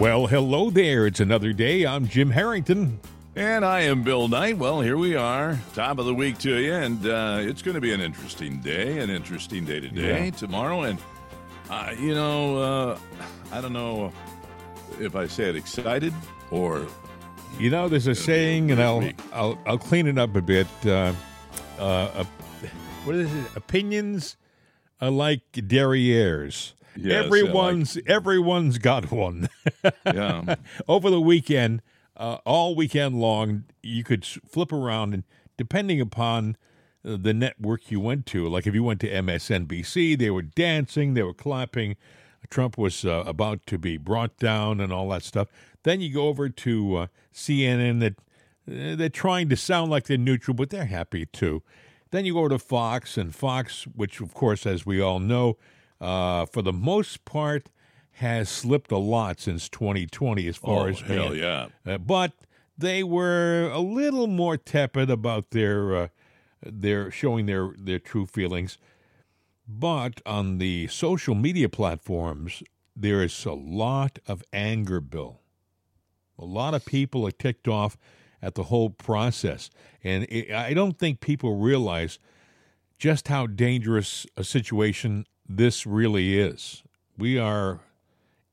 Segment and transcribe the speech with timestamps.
[0.00, 1.06] Well, hello there.
[1.06, 1.84] It's another day.
[1.84, 2.98] I'm Jim Harrington.
[3.36, 4.56] And I am Bill Knight.
[4.56, 7.82] Well, here we are, top of the week to you, and uh, it's going to
[7.82, 10.30] be an interesting day, an interesting day today, Yeah.
[10.30, 10.98] tomorrow, and
[11.68, 12.98] uh, you know, uh,
[13.52, 14.10] I don't know
[14.98, 16.14] if I say it excited
[16.50, 16.86] or
[17.58, 19.06] You know, there's a saying, and I'll.
[19.34, 20.66] I'll, I'll clean it up a bit.
[20.84, 21.12] Uh,
[21.78, 22.24] uh,
[23.04, 23.44] what is it?
[23.54, 24.36] Opinions
[25.00, 26.72] are like derrieres.
[26.96, 29.48] Yes, I like- everyone's everyone's got one.
[30.04, 30.56] yeah,
[30.88, 31.82] Over the weekend,
[32.16, 35.24] uh, all weekend long, you could flip around, and
[35.56, 36.56] depending upon
[37.04, 41.14] uh, the network you went to, like if you went to MSNBC, they were dancing,
[41.14, 41.96] they were clapping.
[42.48, 45.48] Trump was uh, about to be brought down and all that stuff.
[45.82, 48.14] Then you go over to uh, CNN that
[48.68, 51.62] uh, they're trying to sound like they're neutral, but they're happy too.
[52.10, 55.58] Then you go to Fox, and Fox, which of course, as we all know,
[56.00, 57.68] uh, for the most part,
[58.12, 62.32] has slipped a lot since 2020 as far oh as hell being- yeah, uh, but
[62.76, 66.08] they were a little more tepid about their uh,
[66.62, 68.78] their showing their their true feelings.
[69.68, 72.62] But on the social media platforms,
[72.96, 75.40] there is a lot of anger, Bill.
[76.38, 77.96] A lot of people are ticked off
[78.42, 79.70] at the whole process,
[80.02, 82.18] and it, I don't think people realize
[82.98, 85.24] just how dangerous a situation
[85.56, 86.84] this really is.
[87.18, 87.80] We are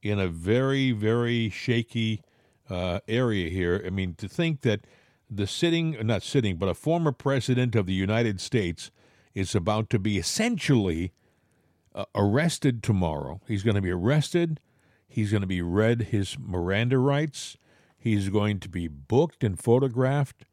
[0.02, 2.24] in a very, very shaky
[2.70, 3.84] uh, area here.
[3.86, 4.82] I mean, to think that
[5.30, 8.90] the sitting, not sitting, but a former president of the United States
[9.36, 11.12] is about to be essentially
[11.94, 13.42] uh, arrested tomorrow.
[13.48, 14.60] He's going to be arrested.
[15.08, 17.58] He's going to be read his Miranda rights.
[17.98, 20.46] He's going to be booked and photographed.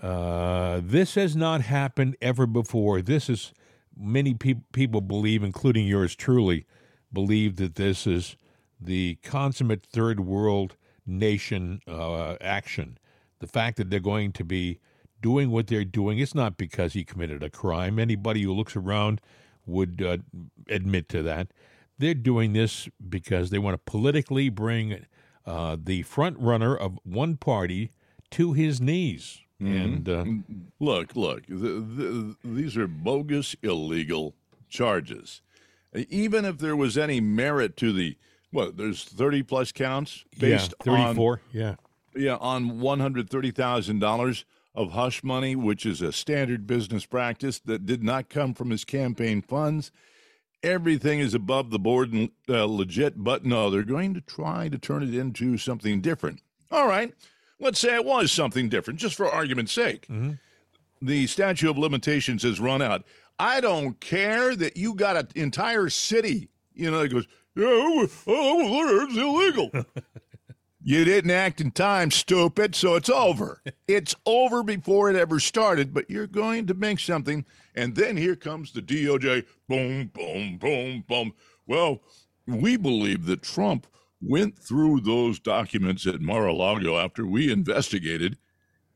[0.00, 3.00] Uh, this has not happened ever before.
[3.00, 3.52] This is
[3.96, 6.66] many peop people believe, including yours truly,
[7.12, 8.36] believe that this is
[8.80, 12.98] the consummate third world nation uh, action.
[13.40, 14.80] The fact that they're going to be
[15.20, 17.98] doing what they're doing, it's not because he committed a crime.
[17.98, 19.20] Anybody who looks around
[19.66, 20.18] would uh,
[20.68, 21.48] admit to that.
[21.98, 25.06] They're doing this because they want to politically bring
[25.46, 27.92] uh, the front runner of one party
[28.32, 29.40] to his knees.
[29.66, 30.24] And uh,
[30.80, 34.34] Look, look, th th these are bogus, illegal
[34.68, 35.40] charges.
[35.94, 38.16] Even if there was any merit to the
[38.50, 41.40] what, there's 30 plus counts based yeah, on 34.
[41.52, 41.74] yeah.
[42.14, 44.44] yeah, on one hundred thirty thousand dollars
[44.74, 48.84] of hush money, which is a standard business practice that did not come from his
[48.84, 49.90] campaign funds.
[50.62, 54.78] Everything is above the board and uh, legit, but no, they're going to try to
[54.78, 56.40] turn it into something different.
[56.70, 57.12] All right,
[57.64, 60.06] let's say it was something different, just for argument's sake.
[60.08, 60.32] Mm-hmm.
[61.02, 63.04] The statute of limitations has run out.
[63.38, 67.26] I don't care that you got an entire city, you know, that goes,
[67.56, 69.70] yeah, oh, oh, oh it's illegal.
[70.86, 73.62] You didn't act in time, stupid, so it's over.
[73.88, 77.46] it's over before it ever started, but you're going to make something.
[77.74, 79.46] And then here comes the DOJ.
[79.66, 81.32] Boom, boom, boom, boom.
[81.66, 82.02] Well,
[82.46, 83.86] we believe that Trump
[84.26, 88.36] went through those documents at Mar a Lago after we investigated,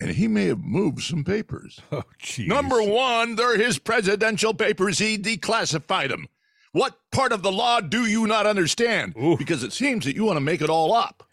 [0.00, 1.80] and he may have moved some papers.
[1.92, 2.46] Oh, jeez.
[2.48, 4.98] Number one, they're his presidential papers.
[4.98, 6.28] He declassified them.
[6.72, 9.14] What part of the law do you not understand?
[9.20, 9.36] Ooh.
[9.36, 11.24] Because it seems that you want to make it all up.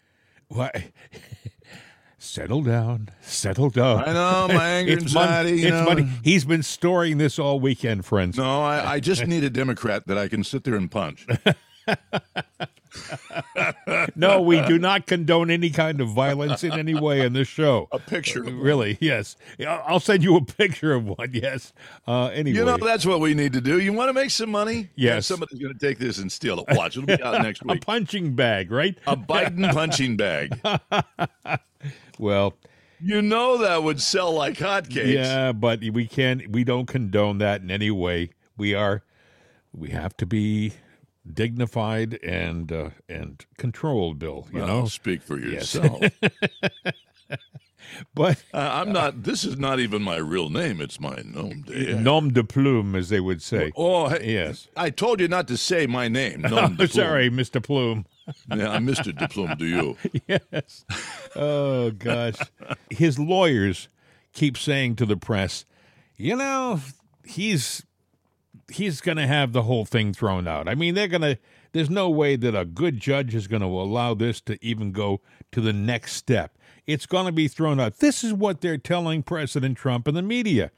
[0.48, 0.92] Why?
[2.18, 3.10] Settle down.
[3.20, 4.02] Settle down.
[4.04, 5.60] I know my anger, it's mon- anxiety.
[5.60, 5.84] you it's know.
[5.84, 6.08] money.
[6.24, 8.36] He's been storing this all weekend, friends.
[8.38, 11.26] No, I, I just need a Democrat that I can sit there and punch.
[14.16, 17.88] No, we do not condone any kind of violence in any way in this show.
[17.92, 18.42] A picture.
[18.42, 18.98] Really?
[19.00, 19.36] Yes.
[19.66, 21.16] I'll send you a picture of one.
[21.32, 21.72] Yes.
[22.06, 22.56] Uh, anyway.
[22.58, 23.78] You know that's what we need to do.
[23.78, 24.88] You want to make some money?
[24.96, 25.26] Yes.
[25.26, 26.76] Somebody's going to take this and steal it.
[26.76, 27.82] Watch, it'll be out next week.
[27.82, 28.96] a punching bag, right?
[29.06, 30.58] A Biden punching bag.
[32.18, 32.54] Well,
[33.00, 35.12] You know that would sell like hotcakes.
[35.12, 36.50] yeah, but we can't.
[36.50, 38.30] We don't condone that in any way.
[38.56, 39.02] We are.
[39.74, 40.72] We have to be
[41.32, 44.46] dignified and uh, and controlled, Bill.
[44.52, 44.84] You Well, know.
[44.86, 45.74] speak for Yes.
[45.74, 46.02] yourself.
[48.14, 49.22] But Uh, I'm not.
[49.22, 50.80] This is not even my real name.
[50.80, 51.94] It's my nom de.
[51.98, 53.70] nom de plume, as they would say.
[53.76, 54.68] Oh, hey, Yes.
[54.76, 56.42] I told you not to say my name.
[56.42, 56.88] Nom de plume.
[56.88, 57.62] Sorry, Mr.
[57.62, 58.04] Plume.
[58.52, 59.16] Yeah, I'm Mr.
[59.16, 59.56] Diplom.
[59.56, 59.96] Do you?
[60.26, 60.84] yes.
[61.36, 62.34] Oh gosh.
[62.90, 63.88] His lawyers
[64.32, 65.64] keep saying to the press,
[66.16, 66.80] you know,
[67.24, 67.85] he's
[68.70, 70.68] he's going to have the whole thing thrown out.
[70.68, 71.38] I mean, they're going to
[71.72, 75.20] there's no way that a good judge is going to allow this to even go
[75.52, 76.56] to the next step.
[76.86, 77.98] It's going to be thrown out.
[77.98, 80.70] This is what they're telling President Trump and the media.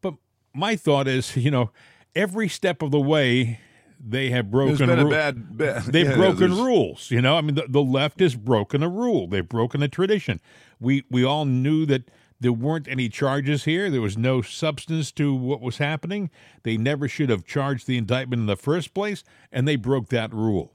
[0.00, 0.14] But
[0.54, 1.70] my thought is, you know,
[2.14, 3.60] every step of the way
[4.00, 7.10] they have broken been a ru- bad, bad they've yeah, broken there's- rules.
[7.10, 9.26] You know, I mean, the, the left has broken a rule.
[9.26, 10.40] They've broken a tradition.
[10.80, 12.08] We we all knew that
[12.40, 13.90] there weren't any charges here.
[13.90, 16.30] There was no substance to what was happening.
[16.62, 20.32] They never should have charged the indictment in the first place, and they broke that
[20.32, 20.72] rule.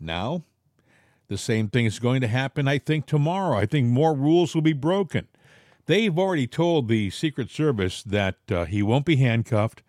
[0.00, 0.44] Now,
[1.28, 2.66] the same thing is going to happen.
[2.66, 3.56] I think tomorrow.
[3.56, 5.28] I think more rules will be broken.
[5.86, 9.82] They've already told the Secret Service that uh, he won't be handcuffed,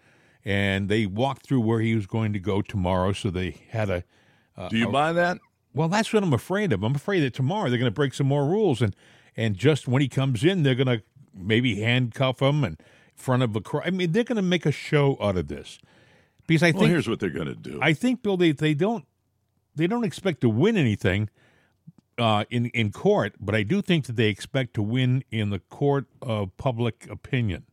[0.43, 3.13] and they walked through where he was going to go tomorrow.
[3.13, 4.03] So they had a
[4.69, 5.39] Do you buy that?
[5.73, 6.83] well, that's what I'm afraid of.
[6.83, 8.95] I'm afraid that tomorrow they're going to break some more rules, and
[9.35, 11.03] and just when he comes in, they're going to
[11.35, 12.85] maybe handcuff him and in
[13.15, 13.83] front of a crowd.
[13.85, 15.79] I mean, they're going to make a show out of this
[16.47, 17.79] because I Well, think here's what they're going to do.
[17.81, 19.05] I think Bill they they don't
[19.75, 21.29] they don't expect to win anything
[22.17, 25.59] uh, in in court, but I do think that they expect to win in the
[25.59, 27.65] court of public opinion.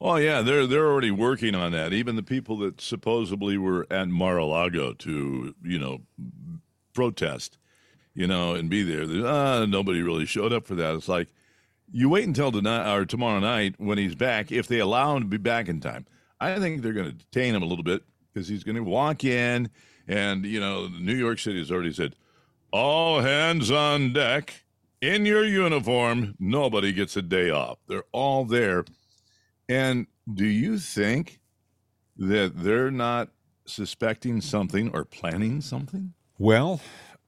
[0.00, 1.92] Oh yeah, they're they're already working on that.
[1.92, 6.02] Even the people that supposedly were at Mar-a-Lago to you know
[6.94, 7.58] protest,
[8.14, 9.02] you know, and be there.
[9.26, 10.94] Uh, nobody really showed up for that.
[10.94, 11.28] It's like
[11.90, 15.28] you wait until tonight or tomorrow night when he's back, if they allow him to
[15.28, 16.06] be back in time.
[16.40, 18.02] I think they're going to detain him a little bit
[18.32, 19.70] because he's going to walk in,
[20.06, 22.14] and you know, New York City has already said,
[22.72, 24.64] "All hands on deck."
[25.00, 27.78] In your uniform, nobody gets a day off.
[27.86, 28.84] They're all there.
[29.68, 31.38] And do you think
[32.16, 33.28] that they're not
[33.64, 36.14] suspecting something or planning something?
[36.36, 36.80] Well,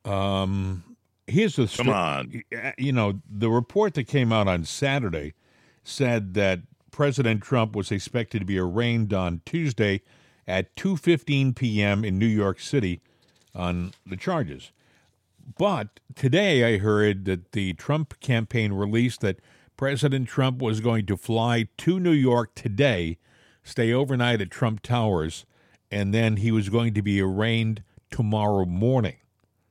[0.04, 0.89] um,
[1.30, 2.42] here's the Come on.
[2.56, 5.34] Uh, you know, the report that came out on Saturday
[5.84, 6.60] said that
[6.90, 10.02] President Trump was expected to be arraigned on Tuesday
[10.46, 12.04] at 2:15 p.m.
[12.04, 13.00] in New York City
[13.54, 14.72] on the charges.
[15.58, 19.40] But today I heard that the Trump campaign released that
[19.76, 23.18] President Trump was going to fly to New York today,
[23.64, 25.46] stay overnight at Trump Towers,
[25.90, 29.16] and then he was going to be arraigned tomorrow morning.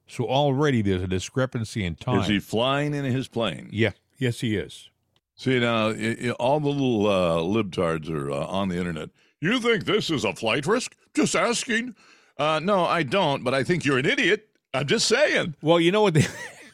[0.09, 2.21] So already there's a discrepancy in time.
[2.21, 3.69] Is he flying in his plane?
[3.71, 4.89] Yeah, yes, he is.
[5.35, 9.09] See, now, i i all the little uh, libtards are uh, on the internet.
[9.39, 10.95] You think this is a flight risk?
[11.13, 11.95] Just asking.
[12.38, 14.50] Uh, no, I don't, but I think you're an idiot.
[14.73, 15.56] I'm just saying.
[15.61, 16.25] Well, you know what they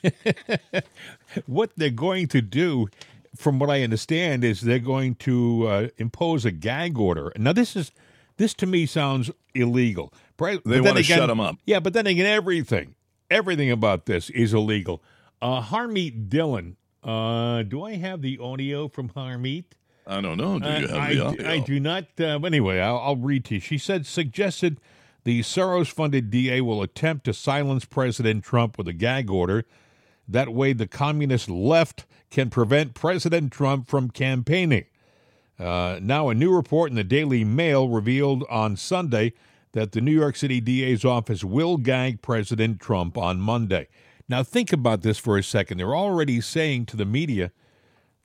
[1.46, 2.88] what they're going to do,
[3.36, 7.32] from what I understand, is they're going to uh, impose a gag order.
[7.38, 7.92] Now, this is
[8.38, 10.14] this to me sounds illegal.
[10.38, 11.58] They want to shut them up.
[11.66, 12.96] Yeah, but then again, everything,
[13.30, 15.02] everything about this is illegal.
[15.42, 16.76] Uh, Harmeet Dhillon.
[17.04, 19.66] Uh, do I have the audio from Harmeet?
[20.08, 20.60] I don't know.
[20.60, 21.50] Do you Uh, have I, the audio?
[21.50, 22.06] I do not.
[22.20, 23.60] Uh, anyway, I'll, I'll read to you.
[23.60, 24.80] She said, suggested
[25.24, 29.66] the Soros funded DA will attempt to silence President Trump with a gag order.
[30.28, 34.86] That way, the communist left can prevent President Trump from campaigning.
[35.60, 39.34] Uh, now, a new report in the Daily Mail revealed on Sunday
[39.76, 43.90] that the New York City DA's office will gag President Trump on Monday.
[44.30, 45.80] Now, think about this for a second.
[45.80, 47.52] They're already saying to the media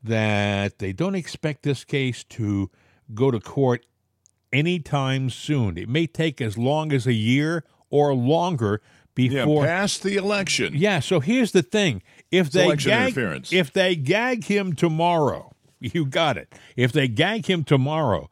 [0.00, 2.70] that they don't expect this case to
[3.14, 3.84] go to court
[4.52, 5.76] anytime soon.
[5.76, 8.80] It may take as long as a year or longer
[9.16, 10.74] yeah, before past the election.
[10.76, 12.00] yeah, so here's the thing.
[12.30, 13.18] If they gag,
[13.50, 16.54] if they gag him tomorrow, you got it.
[16.76, 18.30] If they gag him tomorrow,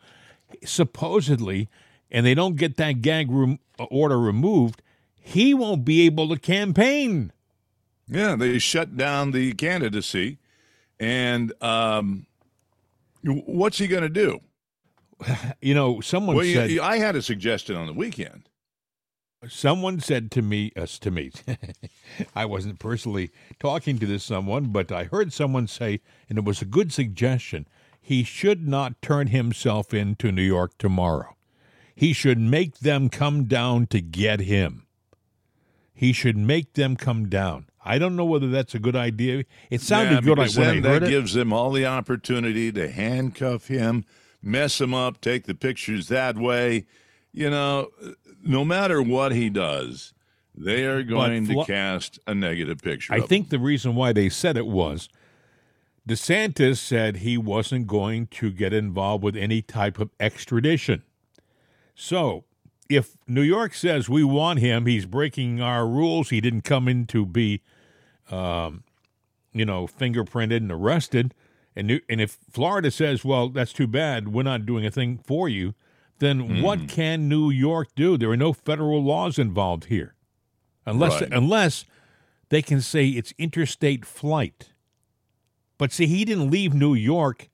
[0.65, 1.69] supposedly,
[2.11, 3.59] and they don't get that gag rem-
[3.91, 4.83] order removed,
[5.21, 7.33] he won't be able to campaign.
[8.09, 10.39] Yeah, they shut down the candidacy.
[10.99, 12.27] And um,
[13.25, 14.41] what's he going to do?
[15.61, 18.49] You know, someone Well, said you- I had a suggestion on the weekend.
[19.49, 21.33] someone said to me, us to me,
[22.37, 26.63] I wasn't personally talking to this someone, but I heard someone say, and it was
[26.63, 27.67] a good suggestion,
[28.01, 31.35] he should not turn himself into New York tomorrow.
[31.99, 34.87] He should make them come down to get him.
[35.93, 37.67] He should make them come down.
[37.85, 39.43] I don't know whether that's a good idea.
[39.69, 41.11] It sounded Yeah, good because when I heard that it.
[41.11, 44.05] gives them all the opportunity to handcuff him,
[44.41, 46.87] mess him up, take the pictures that way.
[47.33, 47.89] You know,
[48.45, 50.15] no matter what he does,
[50.55, 53.13] they are going Flo- to cast a negative picture.
[53.13, 55.09] I think the reason why they said it was
[56.09, 61.03] DeSantis said he wasn't going to get involved with any type of extradition.
[62.01, 62.45] So,
[62.89, 67.07] if New York says we want him, he's breaking our rules, he didn't come in
[67.09, 67.61] to be,
[68.31, 68.85] um,
[69.53, 71.35] you know, fingerprinted and arrested,
[71.75, 75.19] and, New- and if Florida says, well, that's too bad, we're not doing a thing
[75.19, 75.75] for you,
[76.21, 76.63] then Hmm.
[76.63, 78.17] what can New York do?
[78.17, 80.15] There are no federal laws involved here.
[80.87, 81.33] Unless, Right.
[81.33, 81.85] unless
[82.49, 84.69] they can say it's interstate flight.
[85.79, 87.49] But see, he didn't leave New York.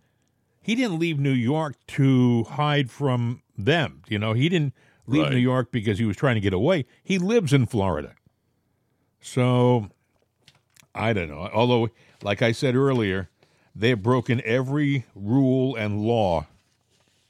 [0.62, 4.02] He didn't leave New York to hide from them.
[4.08, 4.75] You know, he didn't
[5.06, 5.32] leave Right.
[5.32, 6.87] New York because he was trying to get away.
[7.02, 8.14] He lives in Florida.
[9.20, 9.88] So
[10.94, 11.49] I don't know.
[11.52, 11.90] Although,
[12.23, 13.30] like I said earlier,
[13.75, 16.46] they've broken every rule and law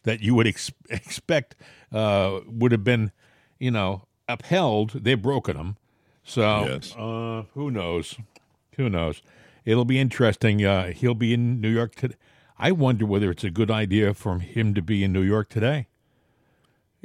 [0.02, 1.56] that you would ex- expect
[1.92, 3.10] uh, would have been,
[3.58, 4.90] you know, upheld.
[5.04, 5.76] They've broken them.
[6.24, 6.94] So Yes.
[6.96, 8.16] uh, who knows?
[8.76, 9.22] Who knows?
[9.64, 10.64] It'll be interesting.
[10.64, 12.16] Uh, he'll be in New York today.
[12.58, 15.86] I wonder whether it's a good idea for him to be in New York today.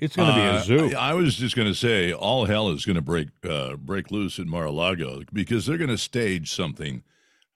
[0.01, 0.95] It's going to be a Uh, zoo.
[0.95, 4.11] I, I was just going to say, all hell is going to break uh, break
[4.11, 7.03] loose in Mar-a-Lago because they're going to stage something,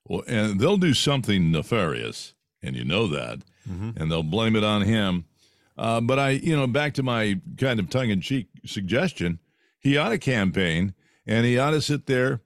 [0.07, 4.81] well, and they'll do something nefarious, and you know that, and they'll blame it on
[4.81, 5.25] him.
[5.77, 9.39] Uh, but I, you know, back to my kind of tongue-in-cheek suggestion,
[9.79, 10.93] he ought to campaign,
[11.25, 12.41] and he ought to sit there.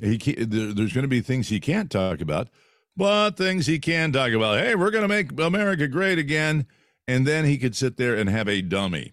[0.00, 2.48] He there, there's going to be things he can't talk about,
[2.96, 4.58] but things he can talk about.
[4.58, 6.66] Hey, we're going to make America great again,
[7.08, 9.12] and then he could sit there and have a dummy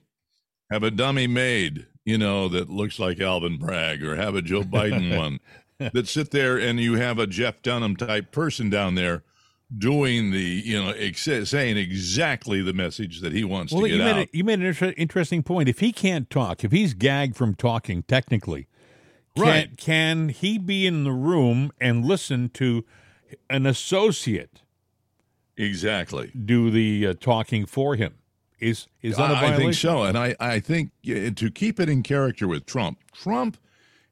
[0.72, 4.64] have a dummy made, you know, that looks like Alvin Bragg, or have a Joe
[4.64, 5.40] Biden one
[5.80, 9.24] that sit there and you have a Jeff Dunham type person down there
[9.76, 13.98] doing the, you know, ex- saying exactly the message that he wants well, to you
[13.98, 14.28] get made, out.
[14.28, 15.68] a, you made an inter- interesting point.
[15.68, 18.68] If he can't talk, if he's gagged from talking technically,
[19.36, 19.78] can, Right.
[19.78, 22.86] can he be in the room and listen to
[23.50, 24.62] an associate
[25.58, 26.32] exactly.
[26.46, 28.14] do the uh, talking for him?
[28.60, 29.62] Is is that a I, I violation?
[29.62, 30.04] think so.
[30.04, 33.58] And I, I think to keep it in character with Trump, Trump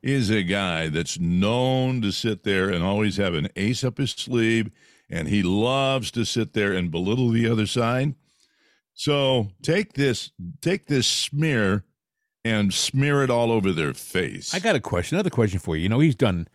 [0.02, 4.12] is a guy that's known to sit there and always have an ace up his
[4.12, 4.72] sleeve,
[5.10, 8.16] and he loves to sit there and belittle the other side.
[8.94, 10.32] So take this,
[10.62, 11.86] take this smear
[12.44, 14.54] and smear it all over their face.
[14.54, 15.16] I got a question.
[15.16, 15.84] Another question for you.
[15.84, 16.48] You know, he's done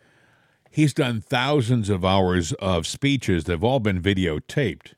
[0.69, 4.93] he's done thousands of hours of speeches that have all been videotaped.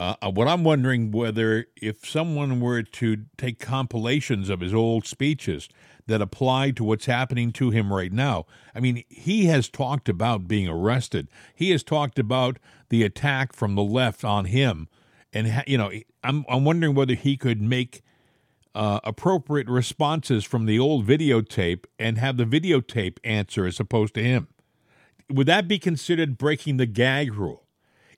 [0.00, 5.06] Uh, uh, what I'm wondering whether if someone were to take compilations of his old
[5.06, 5.68] speeches
[6.06, 8.46] that apply to what's happening to him right now.
[8.74, 11.28] I mean, he has talked about being arrested.
[11.54, 14.88] He has talked about the attack from the left on him,
[15.34, 15.92] and you know,
[16.24, 18.00] I'm I'm wondering whether he could make
[18.74, 24.22] uh, appropriate responses from the old videotape and have the videotape answer as opposed to
[24.22, 24.48] him.
[25.28, 27.66] Would that be considered breaking the gag rule?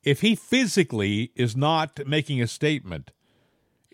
[0.05, 3.13] If he physically is not making a statement,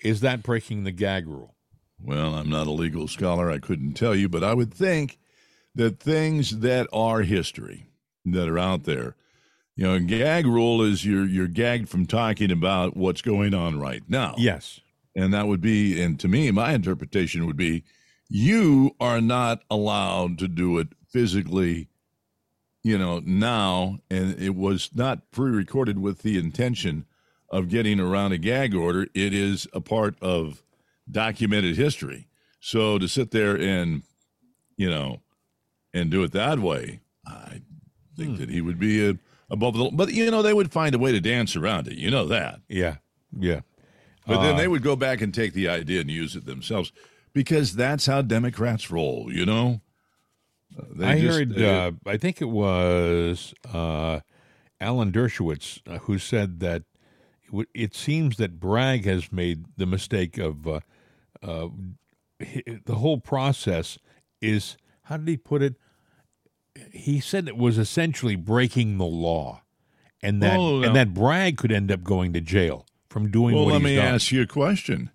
[0.03, 1.55] is that breaking the gag rule?
[2.00, 3.50] Well, I'm not a legal scholar.
[3.50, 5.19] I couldn't tell you, but I would think
[5.75, 7.91] that things that are history
[8.25, 9.17] that are out there,
[9.75, 14.03] you know, gag rule is you're you're gagged from talking about what's going on right
[14.09, 14.35] now.
[14.38, 14.81] Yes.
[15.15, 17.85] And that would be, and to me, my interpretation would be,
[18.29, 21.88] you are not allowed to do it physically,
[22.83, 27.07] you know, now, and it was not pre-recorded with the intention
[27.51, 29.07] of getting around a gag order.
[29.15, 30.63] It is a part of
[31.11, 32.29] documented history.
[32.61, 34.03] So to sit there and,
[34.77, 35.23] you know,
[35.95, 37.63] and do it that way, I
[38.17, 39.19] think that he would be a,
[39.51, 39.91] above the.
[39.93, 41.95] But you know, they would find a way to dance around it.
[41.95, 42.61] You know that.
[42.69, 42.97] Yeah.
[43.37, 43.61] Yeah.
[44.27, 46.93] But then Uh, they would go back and take the idea and use it themselves
[47.33, 49.33] because that's how Democrats roll.
[49.33, 49.81] You know.
[50.77, 54.21] Uh, they I just- heard, uh, I think it was uh,
[54.81, 56.83] Alan Dershowitz uh, who said that
[57.43, 60.81] it w- it seems that Bragg has made the mistake of uh,
[61.43, 61.69] uh,
[62.39, 63.99] the whole process
[64.41, 65.75] is, how did he put it?
[66.93, 69.63] He said it was essentially breaking the law,
[70.23, 73.65] and that Well, and that Bragg could end up going to jail from doing well,
[73.65, 74.15] what let me done.
[74.15, 75.11] ask you a question: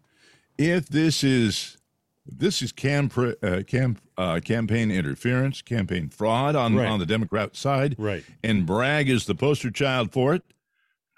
[0.58, 1.78] If this is
[2.26, 3.10] this is cam,
[3.44, 6.88] uh, cam uh, campaign interference, campaign fraud on Right.
[6.88, 8.24] on the Democrat side, Right.
[8.44, 10.44] and Bragg is the poster child for it,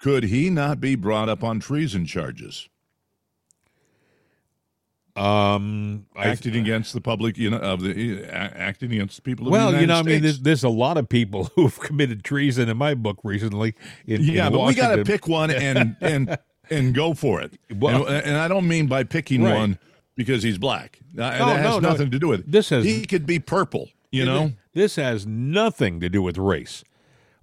[0.00, 2.68] could he not be brought up on treason charges?
[5.14, 9.72] Um, acting against the public, you know, of the uh, acting against the people well,
[9.72, 12.76] the you know, I mean, there's, there's a lot of people who've committed treason in
[12.76, 13.74] my book recently.
[14.06, 16.36] In, yeah, in but we got to pick one and and
[16.70, 17.54] and go for it.
[17.74, 19.54] Well- and, and I don't mean by picking Right.
[19.54, 19.78] one
[20.16, 20.98] because he's black.
[21.16, 21.88] Uh, that has no, no.
[21.90, 22.50] nothing to do with it.
[22.50, 23.88] This has- he could be purple.
[24.10, 26.82] You know, This has nothing to do with race.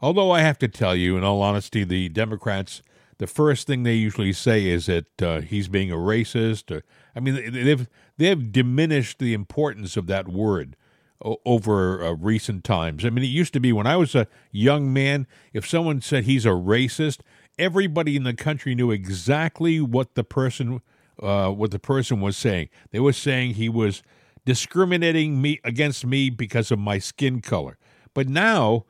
[0.01, 2.82] Although I have to tell you, in all honesty, the Democrats,
[3.20, 6.72] the first thing they usually say is that uh, he's being a racist.
[6.75, 6.84] Or,
[7.15, 7.88] I mean, they- they've
[8.18, 10.75] they've diminished the importance of that word
[11.24, 13.06] o- over uh, recent times.
[13.06, 16.24] I mean, it used to be when I was a young man, if someone said
[16.24, 17.20] he's a racist,
[17.60, 20.82] everybody in the country knew exactly what the person
[21.22, 22.70] uh, what the person was saying.
[22.91, 24.03] They were saying he was
[24.46, 27.77] discriminating me against me because of my skin color.
[28.13, 28.86] But now,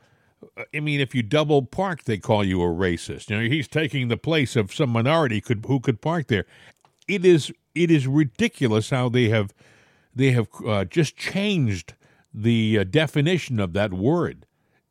[0.74, 3.30] I mean, if you double park, they call you a racist.
[3.30, 6.46] You know, he's taking the place of some minority could who could park there.
[7.08, 9.54] It is it is ridiculous how they have
[10.16, 11.94] they have uh, just changed
[12.34, 14.46] the uh, definition of that word.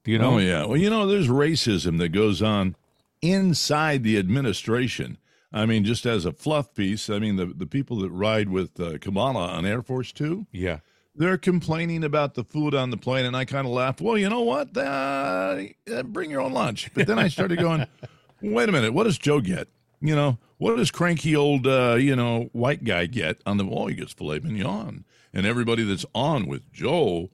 [0.05, 0.35] Do you know?
[0.35, 0.65] Oh yeah.
[0.65, 2.77] Well, you know, there's racism that goes on
[3.21, 5.19] inside the administration.
[5.53, 8.81] I mean, just as a fluff piece, I mean, the, the people that ride with
[8.81, 10.79] uh, Kamala on Air Force Two, Yeah.
[11.15, 14.01] they're complaining about the food on the plane, and I kind of laughed.
[14.01, 14.75] Well, you know what?
[14.77, 16.91] Uh, uh, bring your own lunch.
[16.95, 17.87] But then I started going,
[18.43, 19.69] wait a minute, what does Joe get?
[20.01, 23.87] You know, what does cranky old, uh, you know, white guy get on the wall?
[23.89, 25.05] He gets filet mignon,
[25.35, 27.31] and everybody that's on with Joe,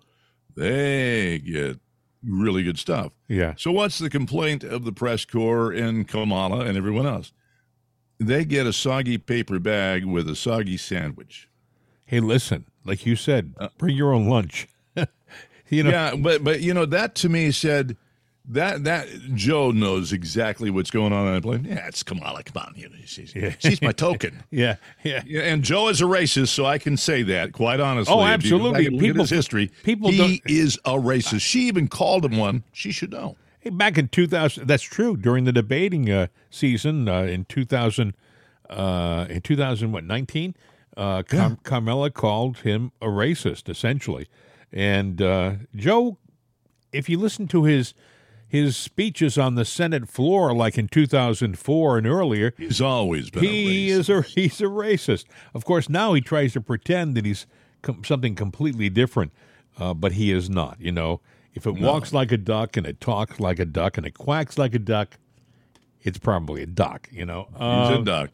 [0.56, 1.78] they get
[2.22, 3.12] really good stuff.
[3.28, 3.54] Yeah.
[3.56, 7.32] So what's the complaint of the press corps and Kamala and everyone else?
[8.18, 11.48] They get a soggy paper bag with a soggy sandwich.
[12.04, 14.66] Hey, listen, like you said, uh, bring your own lunch.
[15.68, 17.96] you know, yeah, but but you know that to me said
[18.50, 21.66] that that Joe knows exactly what's going on on the plane.
[21.68, 22.42] Yeah, it's Kamala.
[22.42, 24.42] Come on, you know, she's, she's my token.
[24.50, 25.22] yeah, yeah.
[25.26, 28.12] Yeah, and Joe is a racist, so I can say that quite honestly.
[28.12, 28.86] Oh, If you go back absolutely.
[28.86, 29.70] and look at his history.
[29.84, 31.42] people he is a racist.
[31.42, 32.64] She even called him one.
[32.72, 33.36] She should know.
[33.70, 35.16] Back in 2000, that's true.
[35.16, 38.14] During the debating uh, season uh, in 2000,
[38.70, 40.54] uh, in 2000, what, 19?
[40.96, 44.28] Uh, Car- Carmela called him a racist, essentially.
[44.72, 46.18] And uh, Joe,
[46.92, 47.94] if you listen to his
[48.50, 53.42] his speeches on the Senate floor, like in 2004 and earlier, He's always been.
[53.44, 55.26] he a is a he's a racist.
[55.54, 57.46] Of course, now he tries to pretend that he's
[57.82, 59.32] com- something completely different,
[59.78, 60.78] uh, but he is not.
[60.80, 61.20] You know,
[61.58, 64.56] if it walks like a duck and it talks like a duck and it quacks
[64.56, 65.18] like a duck,
[66.02, 67.08] it's probably a duck.
[67.12, 68.30] You know, He's Uh, a duck.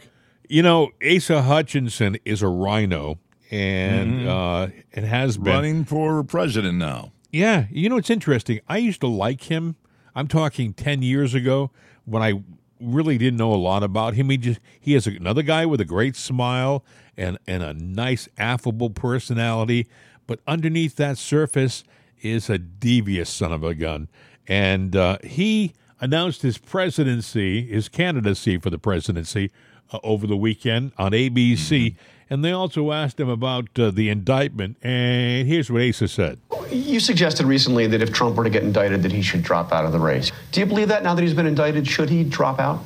[0.48, 3.18] you know, Asa Hutchinson is a RINO,
[3.50, 7.12] and uh, it has been Running for president now.
[7.32, 8.60] yeah, you know it's interesting.
[8.68, 9.76] I used to like him.
[10.14, 11.70] I'm talking ten years ago
[12.04, 12.42] when I
[12.80, 14.28] really didn't know a lot about him.
[14.30, 16.84] He just he is another guy with a great smile
[17.16, 19.86] and and a nice affable personality,
[20.26, 21.84] but underneath that surface
[22.24, 24.08] is a devious son of a gun.
[24.48, 29.50] And uh, he announced his presidency, his candidacy for the presidency
[29.92, 31.94] uh, over the weekend on ABC.
[32.30, 34.78] And they also asked him about uh, the indictment.
[34.82, 36.40] And here's what Asa said.
[36.70, 39.84] You suggested recently that if Trump were to get indicted, that he should drop out
[39.84, 40.32] of the race.
[40.50, 41.86] Do you believe that now that he's been indicted?
[41.86, 42.80] Should he drop out?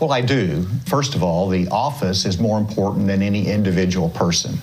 [0.00, 0.66] Well, I do.
[0.86, 4.58] First of all, the office is more important than any individual person.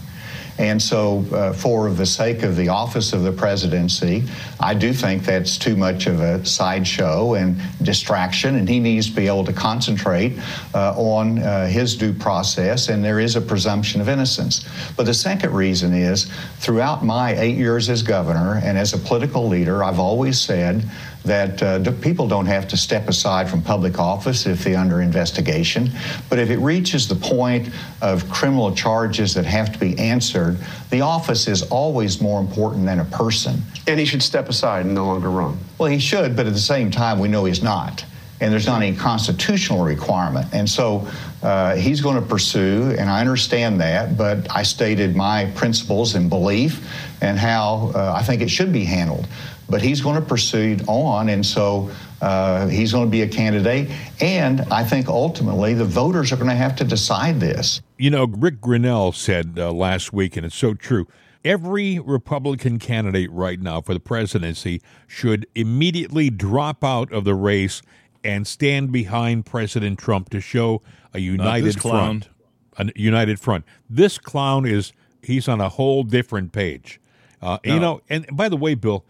[0.59, 4.25] And so, uh, for the sake of the office of the presidency,
[4.59, 9.15] I do think that's too much of a sideshow and distraction, and he needs to
[9.15, 10.37] be able to concentrate
[10.75, 14.67] uh, on uh, his due process, and there is a presumption of innocence.
[14.97, 19.47] But the second reason is throughout my eight years as governor and as a political
[19.47, 20.83] leader, I've always said
[21.29, 25.91] that uh, people don't have to step aside from public office if they're under investigation.
[26.27, 27.69] But if it reaches the point
[28.01, 30.57] of criminal charges that have to be answered,
[30.89, 33.61] the office is always more important than a person.
[33.87, 35.59] And he should step aside and no longer run.
[35.77, 38.03] Well, he should, but at the same time, we know he's not.
[38.41, 40.47] And there's not any constitutional requirement.
[40.53, 41.07] And so
[41.43, 46.29] uh, he's going to pursue, and I understand that, but I stated my principles and
[46.29, 46.85] belief
[47.21, 49.27] and how uh, I think it should be handled.
[49.69, 53.89] But he's going to proceed on, and so uh, he's going to be a candidate.
[54.19, 57.81] And I think ultimately the voters are going to have to decide this.
[57.97, 61.07] You know, Ric Grenell said uh, last week, and it's so true.
[61.45, 67.81] Every Republican candidate right now for the presidency should immediately drop out of the race
[68.23, 70.81] and stand behind President Trump to show
[71.13, 72.29] a united front.
[72.77, 73.65] A united front.
[73.89, 76.99] This clown is he's on a whole different page.
[77.41, 79.05] Uh, You know, and by the way, Bill,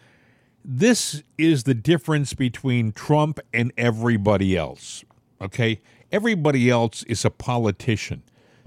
[0.64, 5.04] this is the difference between Trump and everybody else.
[5.42, 5.82] Okay?
[6.12, 8.24] Everybody else is a politician.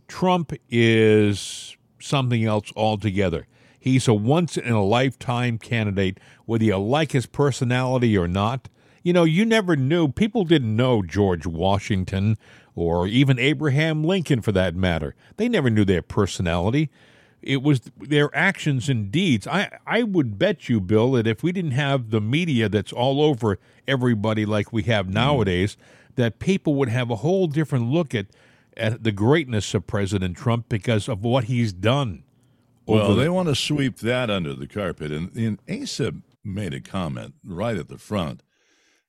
[0.09, 3.47] Trump is something else altogether.
[3.79, 8.69] He's a once in a lifetime candidate, whether you like his personality or not.
[9.03, 12.37] You know, you never knew, people didn't know George Washington
[12.75, 15.15] or even Abraham Lincoln for that matter.
[15.37, 16.91] They never knew their personality
[17.43, 19.47] it was their actions and deeds.
[19.47, 23.21] I, I would bet you, Bill, that if we didn't have the media that's all
[23.21, 25.15] over everybody like we have mm.
[25.15, 25.77] nowadays,
[26.15, 28.27] that people would have a whole different look at,
[28.77, 32.23] at the greatness of President Trump because of what he's done.
[32.87, 35.13] Well, they want to sweep that under the carpet.
[35.13, 38.43] And, and Asa made a comment right at the front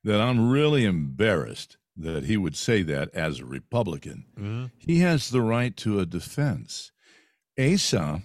[0.03, 4.71] that I'm really embarrassed that he would say that as a Republican.
[4.77, 6.91] He has the right to a defense.
[7.59, 8.23] Asa,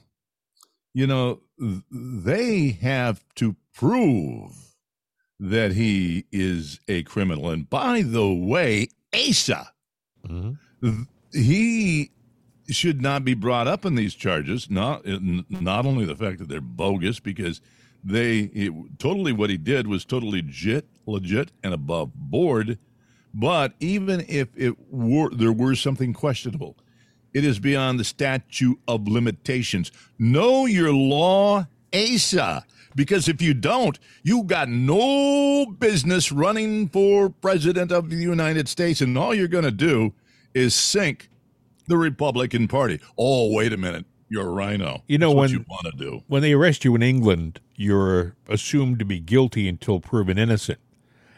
[0.95, 1.41] you know,
[1.91, 4.75] they have to prove
[5.39, 7.51] that he is a criminal.
[7.51, 9.73] And by the way, Asa,
[10.27, 10.57] Mhm.
[11.33, 12.11] he
[12.71, 14.69] should not be brought up in these charges.
[14.71, 15.07] Not
[15.49, 17.61] not only the fact that they're bogus because
[18.03, 22.79] they totally what he did was totally legit, legit and above board.
[23.35, 26.77] But even if it were there were something questionable,
[27.35, 29.93] it is beyond the statute of limitations.
[30.19, 32.65] Know your law, Asa.
[32.95, 39.01] Because if you don't, you got no business running for president of the United States,
[39.01, 40.15] and all you're going to do
[40.55, 41.29] is sink
[41.87, 42.99] the Republican Party.
[43.17, 44.05] Oh, wait a minute.
[44.31, 45.03] You're a RINO.
[45.07, 46.23] You know That's when what you want to do.
[46.27, 50.79] when they arrest you in England, you're assumed to be guilty until proven innocent,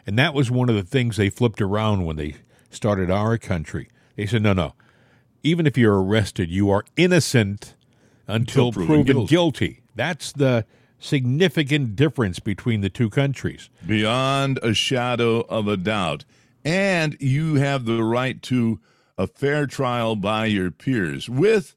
[0.05, 2.35] and that was one of the things they flipped around when they
[2.69, 3.89] started our country.
[4.15, 4.73] They said, no, no,
[5.43, 7.75] even if you're arrested, you are innocent
[8.27, 9.27] until, Until proven proven, guilty.
[9.67, 9.81] guilty.
[9.95, 10.65] That's the
[10.99, 13.69] significant difference between the two countries.
[13.85, 16.25] beyond a shadow of a doubt.
[16.63, 18.79] And you have the right to
[19.17, 21.75] a fair trial by your peers with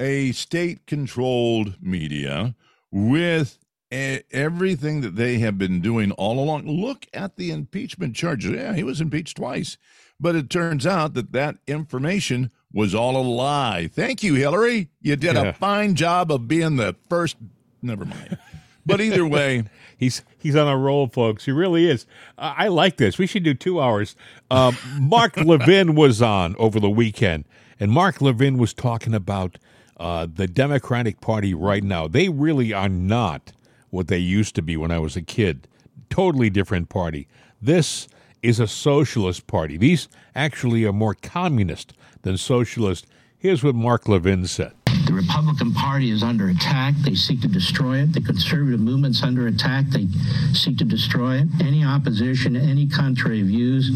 [0.00, 2.54] a state controlled media,
[2.90, 3.58] with
[3.90, 6.66] everything that they have been doing all along.
[6.66, 8.50] Look at the impeachment charges.
[8.52, 9.76] Yeah, he was impeached twice.
[10.18, 13.88] But it turns out that that information was all a lie.
[13.92, 14.88] Thank you, Hillary.
[15.00, 15.42] You did Yeah.
[15.42, 17.36] a fine job of being the first.
[17.82, 18.38] Never mind.
[18.86, 19.64] But either way,
[19.96, 21.44] He's he's on a roll, folks.
[21.44, 22.04] He really is.
[22.36, 23.16] I I like this.
[23.16, 24.16] We should do two hours.
[24.50, 27.44] Um, Mark Levin was on over the weekend,
[27.78, 29.56] and Mark Levin was talking about
[29.96, 32.08] uh, the Democratic Party right now.
[32.08, 33.52] They really are not
[33.90, 35.68] what they used to be when I was a kid.
[36.10, 37.28] Totally different party.
[37.60, 38.08] This
[38.42, 39.76] is a socialist party.
[39.76, 43.06] These actually are more communist than socialist.
[43.38, 44.72] Here's what Mark Levin said.
[45.06, 46.94] The Republican Party is under attack.
[47.04, 48.12] They seek to destroy it.
[48.12, 49.86] The conservative movement's under attack.
[49.88, 50.06] They
[50.52, 51.48] seek to destroy it.
[51.60, 53.90] Any opposition, any contrary views.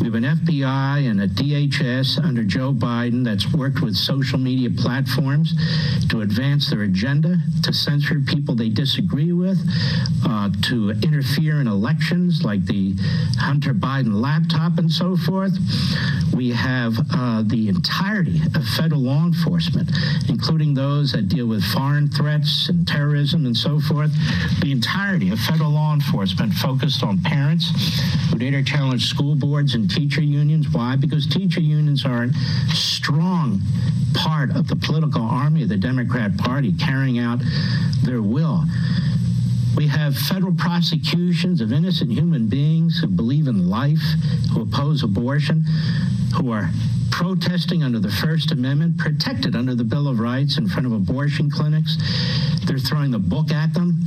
[0.00, 4.70] We have an FBI and a DHS under Joe Biden that's worked with social media
[4.70, 5.54] platforms
[6.08, 9.58] to advance their agenda, to censor people they disagree with,
[10.24, 12.94] uh, to interfere in elections like the
[13.38, 15.58] Hunter Biden laptop and so forth.
[16.32, 19.90] We have uh, the entirety of federal law enforcement,
[20.28, 24.12] including those that deal with foreign threats and terrorism and so forth.
[24.60, 27.72] The entirety of federal law enforcement focused on parents
[28.30, 30.68] who later challenge school boards and teacher unions.
[30.70, 30.96] Why?
[30.96, 32.30] Because teacher unions are a
[32.74, 33.60] strong
[34.14, 37.40] part of the political army of the Democrat Party carrying out
[38.02, 38.64] their will.
[39.78, 44.02] We have federal prosecutions of innocent human beings who believe in life,
[44.52, 45.62] who oppose abortion,
[46.34, 46.68] who are
[47.12, 51.48] protesting under the First Amendment, protected under the Bill of Rights in front of abortion
[51.48, 51.96] clinics.
[52.64, 54.02] They're throwing the book at them.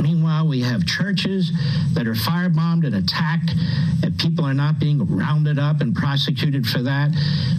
[0.00, 1.52] Meanwhile, we have churches
[1.94, 3.50] that are firebombed and attacked,
[4.02, 7.10] and people are not being rounded up and prosecuted for that.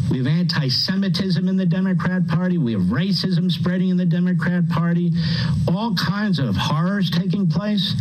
[0.10, 2.58] We have anti Semitism in the Democrat Party.
[2.58, 5.12] We have racism spreading in the Democrat Party.
[5.68, 7.96] All kinds of horrors taking place.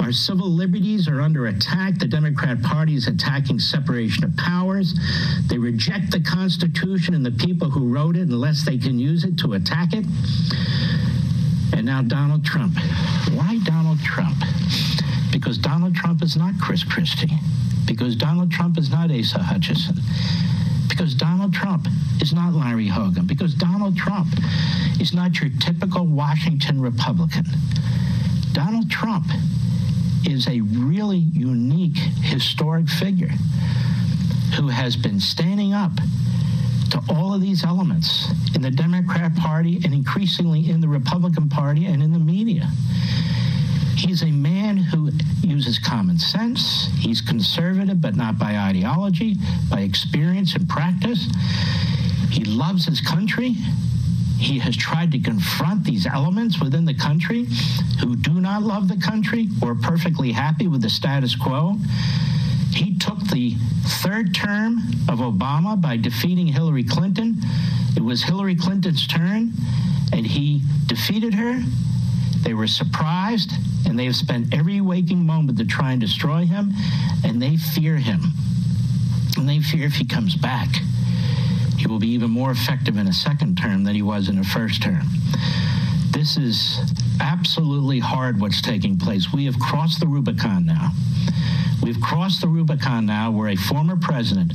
[0.00, 1.98] Our civil liberties are under attack.
[1.98, 4.94] The Democrat Party is attacking separation of powers.
[5.48, 9.38] They reject the Constitution and the people who wrote it unless they can use it
[9.38, 10.04] to attack it.
[11.84, 12.78] And now Donald Trump.
[13.34, 14.38] Why Donald Trump?
[15.30, 17.38] Because Donald Trump is not Chris Christie.
[17.84, 19.96] Because Donald Trump is not Asa Hutchinson.
[20.88, 21.86] Because Donald Trump
[22.22, 23.26] is not Larry Hogan.
[23.26, 24.28] Because Donald Trump
[24.98, 27.44] is not your typical Washington Republican.
[28.52, 29.26] Donald Trump
[30.24, 33.34] is a really unique historic figure
[34.56, 35.92] who has been standing up
[36.94, 41.86] to all of these elements in the Democrat Party and increasingly in the Republican Party
[41.86, 42.68] and in the media.
[43.96, 45.10] He's a man who
[45.42, 46.88] uses common sense.
[46.98, 49.34] He's conservative, but not by ideology,
[49.68, 51.26] by experience and practice.
[52.30, 53.56] He loves his country.
[54.38, 57.46] He has tried to confront these elements within the country
[58.00, 61.76] who do not love the country or are perfectly happy with the status quo.
[62.74, 63.54] He took the
[64.02, 67.36] third term of Obama by defeating Hillary Clinton.
[67.96, 69.52] It was Hillary Clinton's turn,
[70.12, 71.62] and he defeated her.
[72.42, 73.52] They were surprised,
[73.86, 76.72] and they have spent every waking moment to try and destroy him,
[77.24, 78.20] and they fear him.
[79.36, 80.68] And they fear if he comes back,
[81.78, 84.44] he will be even more effective in a second term than he was in a
[84.44, 85.06] first term.
[86.10, 86.80] This is
[87.20, 89.32] absolutely hard what's taking place.
[89.32, 90.90] We have crossed the Rubicon now.
[91.84, 94.54] We've crossed the Rubicon now where a former president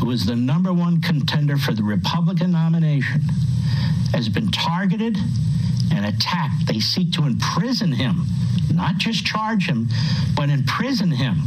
[0.00, 3.20] who is the number one contender for the Republican nomination
[4.14, 5.18] has been targeted
[5.92, 6.66] and attacked.
[6.66, 8.24] They seek to imprison him,
[8.72, 9.90] not just charge him,
[10.34, 11.42] but imprison him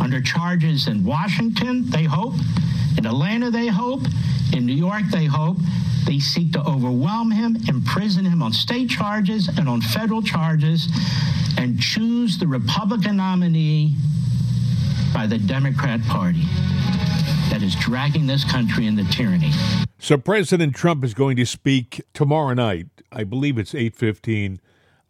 [0.00, 2.34] under charges in Washington, they hope,
[2.98, 4.02] in Atlanta, they hope,
[4.52, 5.58] in New York, they hope,
[6.06, 10.88] They seek to overwhelm him, imprison him on state charges and on federal charges,
[11.56, 13.94] and choose the Republican nominee
[15.16, 16.42] by the Democrat Party
[17.48, 19.50] that is dragging this country into tyranny.
[19.98, 22.88] So President Trump is going to speak tomorrow night.
[23.10, 24.58] I believe it's 8:15.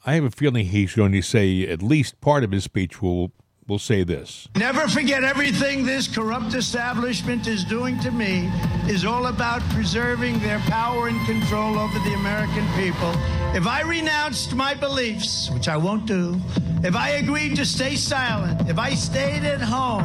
[0.06, 3.32] I have a feeling he's going to say at least part of his speech will
[3.68, 4.46] will say this.
[4.56, 8.50] Never forget everything this corrupt establishment is doing to me
[8.86, 13.10] is all about preserving their power and control over the American people.
[13.54, 16.40] If I renounced my beliefs, which I won't do,
[16.84, 20.04] if I agreed to stay silent, if I stayed at home,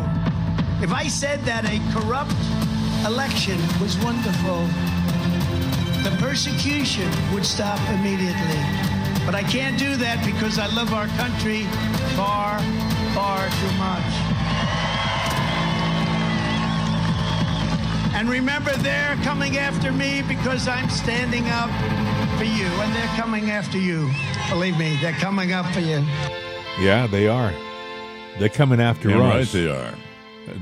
[0.82, 2.34] if I said that a corrupt
[3.06, 4.66] election was wonderful,
[6.02, 9.01] the persecution would stop immediately.
[9.26, 11.64] But I can't do that because I love our country
[12.16, 12.60] far,
[13.14, 14.52] far too much.
[18.14, 21.70] And remember, they're coming after me because I'm standing up
[22.38, 24.12] for you, and they're coming after you.
[24.50, 26.04] Believe me, they're coming up for you.
[26.80, 27.54] Yeah, they are.
[28.38, 29.34] They're coming after Damn us.
[29.34, 29.96] right they are.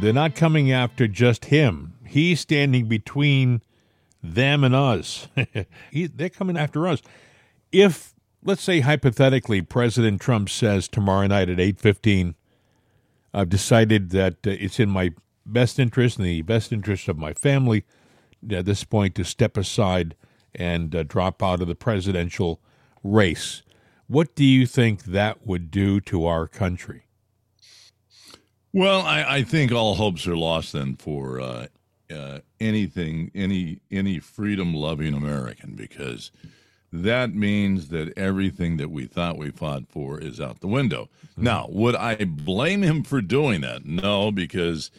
[0.01, 1.93] They're not coming after just him.
[2.05, 3.61] He's standing between
[4.21, 5.27] them and us.
[5.91, 7.01] he, they're coming after us.
[7.71, 12.35] If, let's say hypothetically, President Trump says tomorrow night at 8:15,
[13.33, 15.11] I've decided that uh, it's in my
[15.45, 17.85] best interest and the best interest of my family
[18.49, 20.15] at this point to step aside
[20.55, 22.59] and uh, drop out of the presidential
[23.03, 23.63] race.
[24.07, 27.03] What do you think that would do to our country?
[28.73, 31.67] Well, I, I think all hopes are lost then for uh,
[32.11, 36.31] uh, anything, any any freedom loving American, because
[36.91, 41.09] that means that everything that we thought we fought for is out the window.
[41.37, 43.85] Now, would I blame him for doing that?
[43.85, 44.89] No, because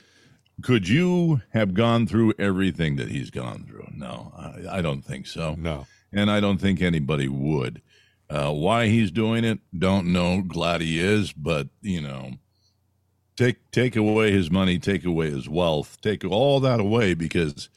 [0.62, 3.88] could you have gone through everything that he's gone through?
[3.94, 5.54] No, I, I don't think so.
[5.58, 5.86] No.
[6.12, 7.82] And I don't think anybody would.
[8.28, 10.42] Uh, why he's doing it, don't know.
[10.42, 12.34] Glad he is, but you know,
[13.36, 17.68] take take away his money, take away his wealth, take all that away because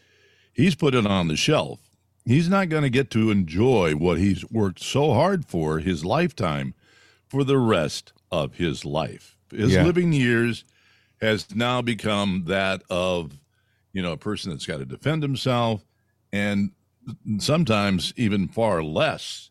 [0.54, 1.83] he's put it on the shelf.
[2.26, 6.74] He's not going to get to enjoy what he's worked so hard for his lifetime
[7.28, 9.36] for the rest of his life.
[9.52, 9.84] His Yeah.
[9.84, 10.64] living years
[11.22, 13.40] has now become that of,
[13.92, 15.86] you know, a person that's got to defend himself
[16.32, 16.72] and
[17.40, 19.50] sometimes even far less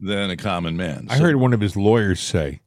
[0.00, 1.06] than a common man.
[1.08, 2.60] I So- heard one of his lawyers say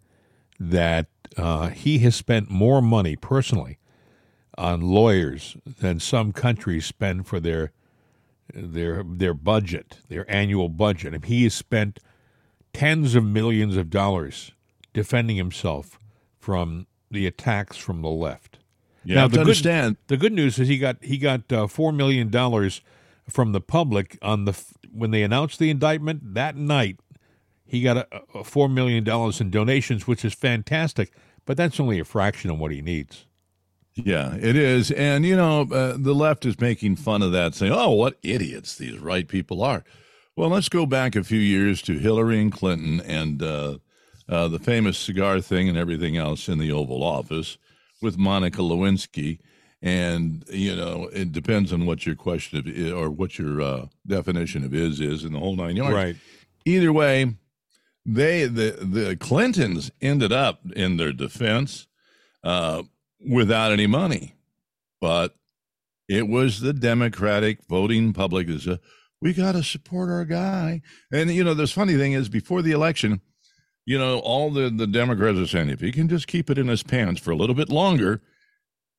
[0.60, 3.78] that uh, he has spent more money personally
[4.58, 7.72] on lawyers than some countries spend for their
[8.54, 11.14] their their budget, their annual budget.
[11.14, 12.00] And he has spent
[12.74, 14.52] tens of millions of dollars
[14.94, 16.00] defending himself
[16.40, 18.60] from the attacks from the left.
[19.04, 19.98] You Now, the good- understand.
[20.08, 22.82] The good news is he got he got uh, four million dollars
[23.30, 24.60] from the public on the
[24.92, 27.00] when they announced the indictment that night.
[27.66, 31.12] He got a, a four million dollars in donations, which is fantastic,
[31.46, 33.26] but that's only a fraction of what he needs.
[33.96, 34.92] Yeah, it is.
[34.92, 38.76] And, you know, uh, the left is making fun of that, saying, oh, what idiots
[38.76, 39.84] these right people are.
[40.36, 43.78] Well, let's go back a few years to Hillary and Clinton and uh,
[44.30, 47.58] uh, the famous cigar thing and everything else in the Oval Office
[48.02, 49.40] with Monica Lewinsky.
[49.82, 54.64] And, you know, it depends on what your question of, or what your uh, definition
[54.64, 55.96] of is is in the whole nine yards.
[55.96, 56.16] Right.
[56.66, 57.36] Either way,
[58.06, 61.88] they the the Clintons ended up in their defense
[62.44, 62.84] uh,
[63.30, 64.36] without any money,
[65.00, 65.36] but
[66.08, 68.80] it was the Democratic voting public that said
[69.22, 70.82] we got to support our guy.
[71.12, 73.22] And you know, this funny thing is, before the election,
[73.86, 76.68] you know, all the the Democrats are saying if he can just keep it in
[76.68, 78.22] his pants for a little bit longer,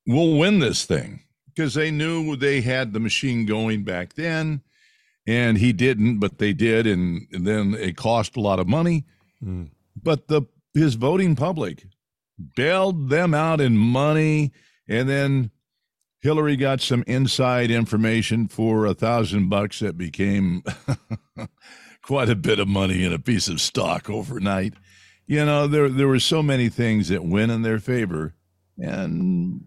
[0.07, 4.63] we'll win this thing because they knew they had the machine going back then
[5.27, 9.05] and he didn't, but they did, and, and then it cost a lot of money.
[9.45, 9.71] Mm.
[10.01, 10.43] But the
[10.75, 11.85] his voting public
[12.55, 14.53] bailed them out in money,
[14.89, 15.51] and then
[16.21, 20.63] Hillary got some inside information for a thousand bucks that became
[22.03, 24.75] quite a bit of money in a piece of stock overnight.
[25.27, 28.35] You know, there there were so many things that went in their favor,
[28.79, 29.65] and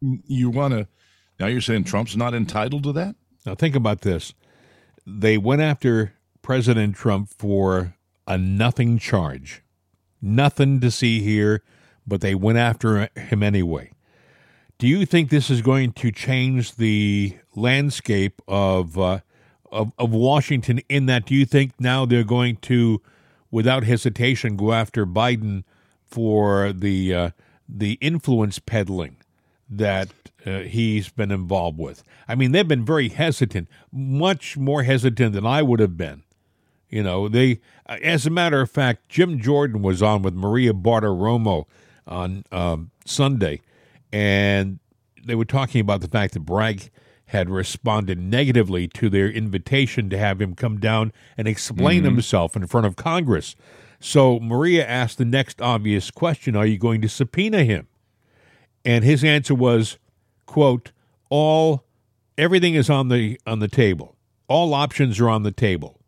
[0.00, 0.88] you want to.
[1.40, 3.16] Now you're saying Trump's not entitled to that?
[3.46, 4.34] Now think about this:
[5.06, 7.94] they went after President Trump for
[8.26, 9.62] a nothing charge,
[10.20, 11.62] nothing to see here,
[12.06, 13.90] but they went after him anyway.
[14.78, 19.20] Do you think this is going to change the landscape of uh,
[19.70, 20.80] of, of Washington?
[20.88, 23.00] In that, do you think now they're going to,
[23.50, 25.64] without hesitation, go after Biden
[26.06, 27.30] for the uh,
[27.68, 29.16] the influence peddling
[29.70, 30.08] that
[30.46, 32.02] uh, he's been involved with.
[32.28, 36.22] I mean, they've been very hesitant, much more hesitant than I would have been.
[36.90, 41.64] You know, they, as a matter of fact, Jim Jordan was on with Maria Bartiromo
[42.06, 43.60] on um, Sunday,
[44.12, 44.78] and
[45.24, 46.90] they were talking about the fact that Bragg
[47.26, 52.14] had responded negatively to their invitation to have him come down and explain mm-hmm.
[52.14, 53.56] himself in front of Congress.
[53.98, 57.88] So Maria asked the next obvious question Are you going to subpoena him?
[58.84, 59.98] And his answer was,
[60.46, 60.92] quote,
[61.30, 61.84] all
[62.36, 64.16] everything is on the on the table.
[64.46, 66.00] All options are on the table.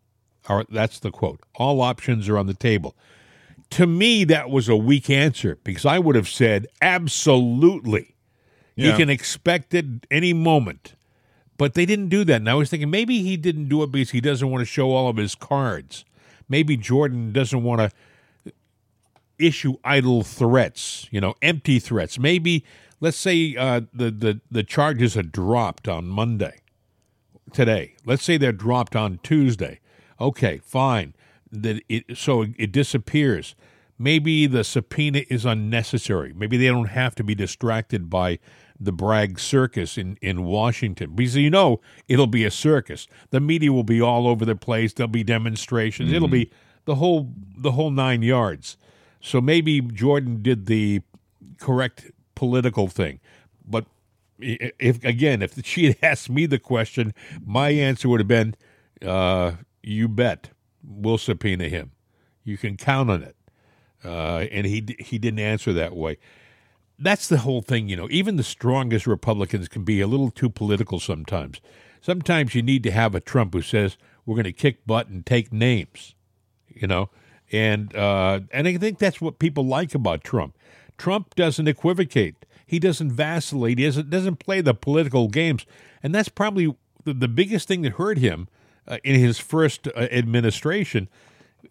[0.49, 1.41] Or that's the quote.
[1.55, 2.95] All options are on the table.
[3.71, 8.15] To me, that was a weak answer because I would have said absolutely.
[8.75, 8.93] Yeah.
[8.93, 10.95] He can expect it any moment.
[11.59, 12.37] But they didn't do that.
[12.37, 14.93] And I was thinking maybe he didn't do it because he doesn't want to show
[14.93, 16.05] all of his cards.
[16.49, 18.53] Maybe Jordan doesn't want to
[19.39, 22.19] issue idle threats, you know, empty threats.
[22.19, 22.65] Maybe
[23.01, 26.61] let's say uh, the, the, the charges are dropped on Monday
[27.53, 27.95] today.
[28.05, 29.81] Let's say they're dropped on Tuesday.
[30.21, 31.15] Okay, fine.
[31.63, 33.55] That it so it disappears.
[33.99, 36.35] Maybe the subpoena is unnecessary.
[36.35, 38.39] Maybe they don't have to be distracted by
[38.79, 41.15] the Bragg circus in, in Washington.
[41.15, 43.09] Because you know it'll be a circus.
[43.31, 44.93] The media will be all over the place.
[44.93, 46.09] There'll be demonstrations.
[46.09, 46.17] Mm-hmm.
[46.17, 46.51] It'll be
[46.85, 48.77] the whole the whole nine yards.
[49.21, 51.03] So maybe Jordan did the
[51.59, 53.21] correct political thing.
[53.67, 53.87] But
[54.39, 57.15] if again, if she had asked me the question,
[57.45, 58.55] my answer would have been,
[59.05, 60.51] uh, "You bet,
[60.87, 61.93] we'll subpoena him.
[62.45, 63.37] You can count on it."
[64.05, 66.19] Uh, and he he didn't answer that way.
[66.99, 68.09] That's the whole thing, you know.
[68.11, 71.61] Even the strongest Republicans can be a little too political sometimes.
[72.01, 75.27] Sometimes you need to have a Trump who says we're going to kick butt and
[75.27, 76.15] take names,
[76.69, 77.11] you know.
[77.53, 80.57] And uh, and I think that's what people like about Trump.
[80.99, 82.47] Trump doesn't equivocate.
[82.67, 83.79] He doesn't vacillate.
[83.79, 85.67] He doesn't, doesn't play the political games.
[86.03, 88.49] And that's probably the, the biggest thing that hurt him
[88.89, 91.09] uh, in his first uh, administration.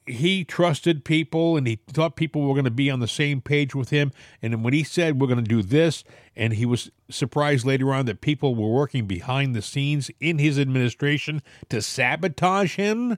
[0.06, 3.74] He trusted people and he thought people were going to be on the same page
[3.74, 4.12] with him.
[4.42, 6.04] And when he said, we're going to do this,
[6.36, 10.60] and he was surprised later on that people were working behind the scenes in his
[10.60, 13.18] administration to sabotage him,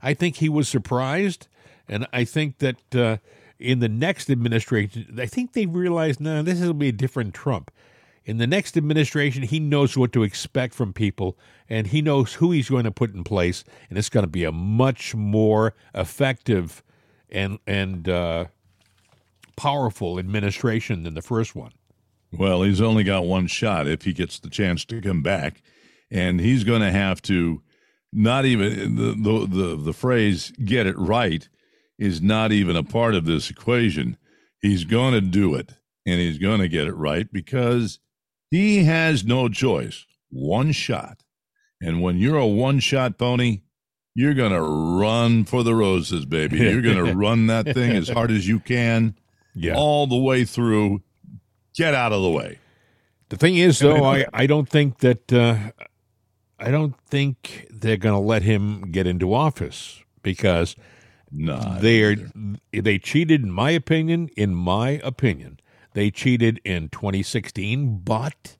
[0.00, 1.48] I think he was surprised.
[1.88, 2.94] And I think that.
[2.94, 3.16] Uh,
[3.58, 7.72] in the next administration, I think they realized, no, this will be a different Trump.
[8.28, 12.50] In the next administration, he knows what to expect from people, and he knows who
[12.50, 16.82] he's going to put in place, and it's going to be a much more effective
[17.30, 18.44] and and uh,
[19.56, 21.72] powerful administration than the first one.
[22.30, 25.62] Well, he's only got one shot if he gets the chance to come back,
[26.10, 27.62] and he's going to have to
[28.12, 31.48] not even the the the, the phrase "get it right."
[31.98, 34.18] is not even a part of this equation.
[34.60, 35.72] He's going to do it
[36.06, 37.98] and he's going to get it right because
[38.50, 40.06] he has no choice.
[40.30, 41.22] One shot.
[41.80, 43.60] And when you're a one shot pony,
[44.14, 46.58] you're going to run for the roses, baby.
[46.58, 49.14] You're going to run that thing as hard as you can
[49.54, 49.76] yeah.
[49.76, 51.02] all the way through.
[51.76, 52.58] Get out of the way.
[53.28, 55.56] The thing is, though, I, I don't think that uh,
[56.58, 60.74] I don't think they're going to let him get into office because–
[61.30, 62.16] no, they are
[62.72, 64.28] they cheated in my opinion.
[64.36, 65.57] In my opinion,
[65.98, 68.56] they cheated in 2016, but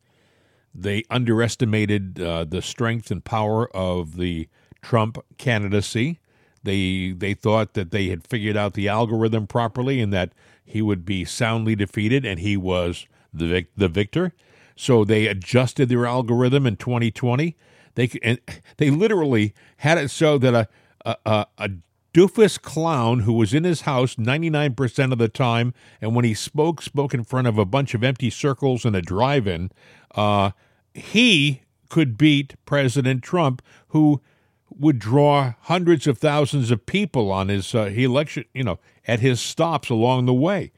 [0.74, 4.48] they underestimated uh, the strength and power of the
[4.82, 6.18] Trump candidacy.
[6.64, 10.32] They they thought that they had figured out the algorithm properly and that
[10.64, 14.32] he would be soundly defeated, and he was the vic- the victor.
[14.74, 17.56] So they adjusted their algorithm in 2020.
[17.94, 18.40] They and
[18.78, 20.68] they literally had it so that a
[21.06, 21.70] a, a, a
[22.14, 26.82] doofus clown who was in his house 99% of the time, and when he spoke,
[26.82, 29.70] spoke in front of a bunch of empty circles in a drive in,
[30.14, 30.50] uh,
[30.94, 34.20] he could beat President Trump, who
[34.70, 39.40] would draw hundreds of thousands of people on his uh, election, you know, at his
[39.40, 40.72] stops along the way.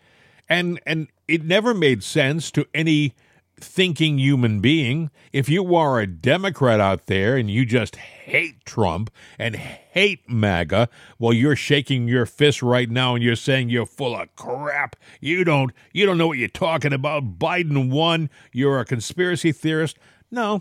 [0.48, 3.14] And, and it never made sense to any
[3.62, 5.10] thinking human being.
[5.32, 10.88] If you are a Democrat out there and you just hate Trump and hate MAGA,
[11.18, 14.96] well, you're shaking your fist right now and you're saying you're full of crap.
[15.20, 17.38] You don't you don't know what you're talking about.
[17.38, 18.30] Biden won.
[18.52, 19.96] You're a conspiracy theorist.
[20.30, 20.60] No,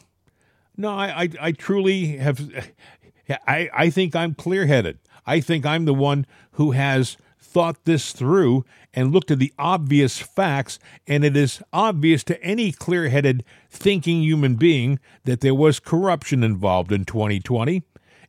[0.78, 2.40] no, I I, I truly have.
[3.48, 5.00] I I think I'm clear headed.
[5.26, 7.18] I think I'm the one who has
[7.50, 12.72] thought this through and looked at the obvious facts, and it is obvious to any
[12.72, 17.84] clear headed, thinking human being that there was corruption involved in 2020.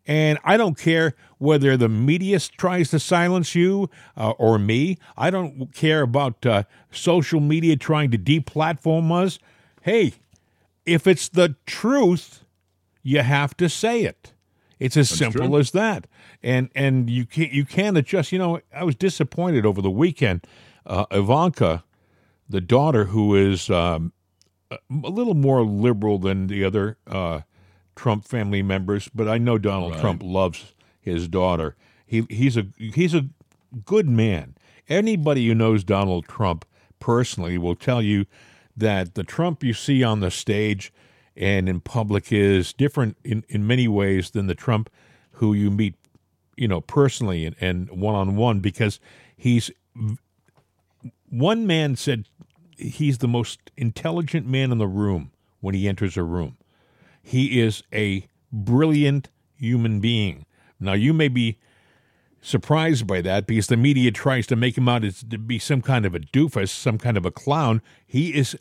[0.06, 4.98] And I don't care whether the media tries to silence you uh, or me.
[5.16, 9.38] I don't care about uh, social media trying to deplatform us.
[9.82, 10.14] hey,
[10.86, 12.44] if it's the truth,
[13.02, 14.32] you have to say it.
[14.80, 15.58] It's as simple true.
[15.58, 16.06] as that.
[16.42, 18.32] And and you can't you can't adjust.
[18.32, 20.46] You know, I was disappointed over the weekend.
[20.86, 21.84] Uh, Ivanka,
[22.48, 24.12] the daughter, who is um,
[24.70, 27.42] a a little more liberal than the other uh,
[27.94, 31.76] Trump family members, but I know Donald Trump loves his daughter.
[32.06, 33.28] He he's a he's a
[33.84, 34.56] good man.
[34.88, 36.64] Anybody who knows Donald Trump
[36.98, 38.24] personally will tell you
[38.76, 40.92] that the Trump you see on the stage
[41.36, 44.90] and in public is different in, in many ways than the Trump
[45.32, 45.94] who you meet,
[46.56, 49.00] you know, personally and one on one because
[49.36, 49.70] he's
[51.28, 52.26] one man said
[52.76, 56.56] he's the most intelligent man in the room when he enters a room.
[57.22, 60.46] He is a brilliant human being.
[60.78, 61.58] Now, you may be
[62.40, 65.82] surprised by that because the media tries to make him out as to be some
[65.82, 67.82] kind of a doofus, some kind of a clown.
[68.06, 68.56] He is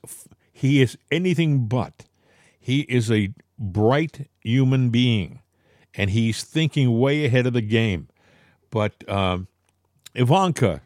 [0.51, 2.05] he is anything but.
[2.60, 5.41] He is a bright human being,
[5.93, 8.10] and he's thinking way ahead of the game.
[8.70, 9.47] But um,
[10.14, 10.82] Ivanka,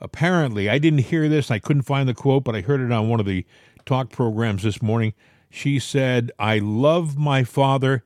[0.00, 1.50] apparently, I didn't hear this.
[1.50, 3.44] I couldn't find the quote, but I heard it on one of the
[3.84, 5.14] talk programs this morning.
[5.50, 8.02] She said, "I love my father,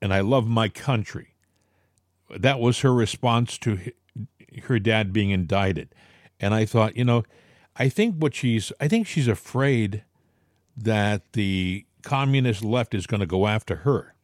[0.00, 1.32] and I love my country."
[2.38, 3.92] that was her response to
[4.64, 5.94] her dad being indicted.
[6.40, 7.24] And I thought, you know,
[7.76, 10.04] I think what she's I think she's afraid
[10.76, 14.14] that the communist left is going to go after her.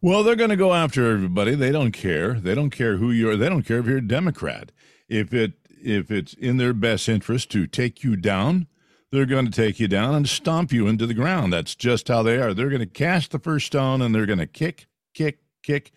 [0.00, 1.54] Well, they're going to go after everybody.
[1.54, 2.34] They don't care.
[2.34, 3.36] They don't care who you're.
[3.36, 4.70] They don't care if you're a Democrat.
[5.08, 8.66] If it if it's in their best interest to take you down,
[9.12, 11.52] they're going to take you down and stomp you into the ground.
[11.52, 12.52] That's just how they are.
[12.52, 15.92] They're going to cast the first stone and they're going to kick, kick, kick,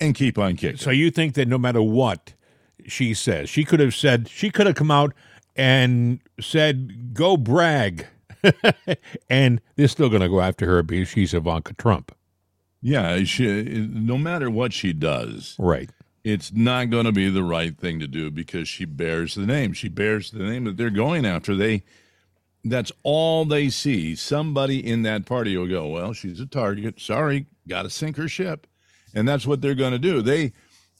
[0.00, 0.78] and keep on kicking.
[0.78, 2.34] So you think that no matter what
[2.86, 5.12] she says, she could have said she could have come out
[5.54, 8.06] and said, "Go Bragg,"
[9.30, 12.14] and they're still going to go after her because she's Ivanka Trump,
[12.82, 15.90] yeah, she, no matter what she does, right?
[16.24, 19.72] it's not going to be the right thing to do because she bears the name.
[19.72, 21.54] She bears the name that they're going after.
[21.54, 21.82] They
[22.62, 24.14] that's all they see.
[24.14, 27.00] Somebody in that party will go, "Well, she's a target.
[27.00, 28.66] Sorry, got to sink her ship."
[29.14, 30.20] And that's what they're going to do.
[30.22, 30.52] They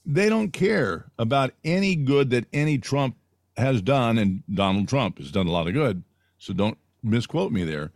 [0.07, 3.17] they don't care about any good that any Trump
[3.57, 6.03] has done and Donald Trump has done a lot of good.
[6.39, 7.93] So don't misquote me there.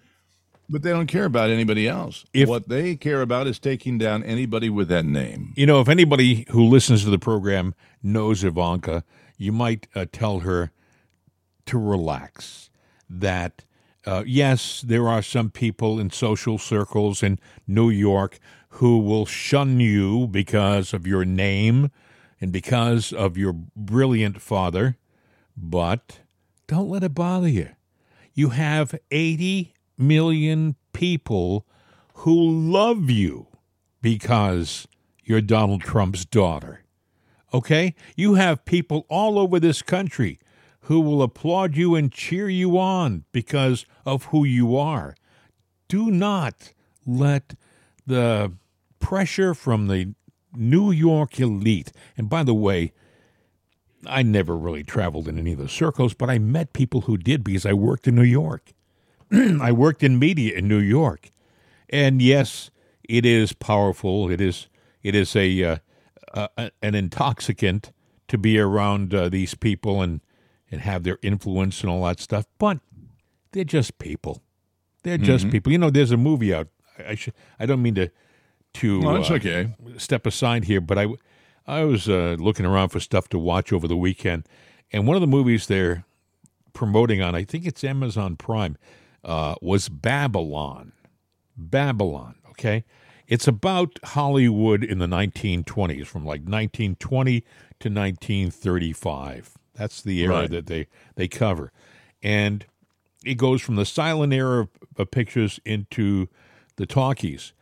[0.69, 2.25] But they don't care about anybody else.
[2.33, 5.53] If- what they care about is taking down anybody with that name.
[5.57, 9.05] You know, if anybody who listens to the program knows Ivanka,
[9.37, 10.71] you might uh, tell her
[11.67, 12.71] to relax.
[13.11, 13.65] That,
[14.07, 18.39] uh, yes, there are some people in social circles in New York
[18.71, 21.91] who will shun you because of your name
[22.41, 24.97] and because of your brilliant father,
[25.57, 26.21] but
[26.67, 27.69] don't let it bother you.
[28.35, 31.66] You have 80 million people
[32.14, 32.37] who
[32.70, 33.47] love you
[34.03, 34.87] because
[35.24, 36.82] you're Donald Trump's daughter.
[37.53, 37.95] Okay?
[38.16, 40.39] You have people all over this country
[40.80, 45.14] who will applaud you and cheer you on because of who you are.
[45.89, 46.72] Do not
[47.07, 47.55] let
[48.07, 48.53] the
[48.99, 50.14] pressure from the
[50.55, 52.93] New York elite, and by the way,
[54.07, 57.45] I never really traveled in any of the circles, but I met people who did
[57.45, 58.73] because I worked in New York.
[59.33, 61.31] I worked in media in New York.
[61.89, 62.71] And yes,
[63.09, 64.31] it is powerful.
[64.31, 64.69] It is
[65.03, 65.77] it is a, uh,
[66.33, 66.49] uh,
[66.83, 67.93] an intoxicant
[68.29, 70.21] to be around uh, these people and
[70.71, 72.47] and have their influence and all that stuff.
[72.59, 72.79] But
[73.53, 74.43] they're just people.
[75.03, 75.71] They're just people.
[75.71, 76.69] You know, there's a movie out.
[76.99, 77.35] I, should.
[77.61, 78.11] I don't mean to
[78.75, 79.75] to No, it's uh, okay.
[79.99, 81.07] step aside here, but I
[81.67, 84.47] I was uh, looking around for stuff to watch over the weekend,
[84.93, 86.05] and one of the movies they're
[86.73, 88.77] promoting on, I think it's Amazon Prime,
[89.25, 90.93] uh, was Babylon.
[91.57, 92.35] Babylon.
[92.51, 92.85] Okay,
[93.27, 97.41] it's about Hollywood in the 1920s, from like 1920
[97.81, 99.55] to 1935.
[99.75, 100.51] That's the era Right.
[100.51, 100.87] that they
[101.17, 101.73] they cover,
[102.23, 102.65] and
[103.25, 106.29] it goes from the silent era of, of pictures into
[106.77, 107.53] the talkies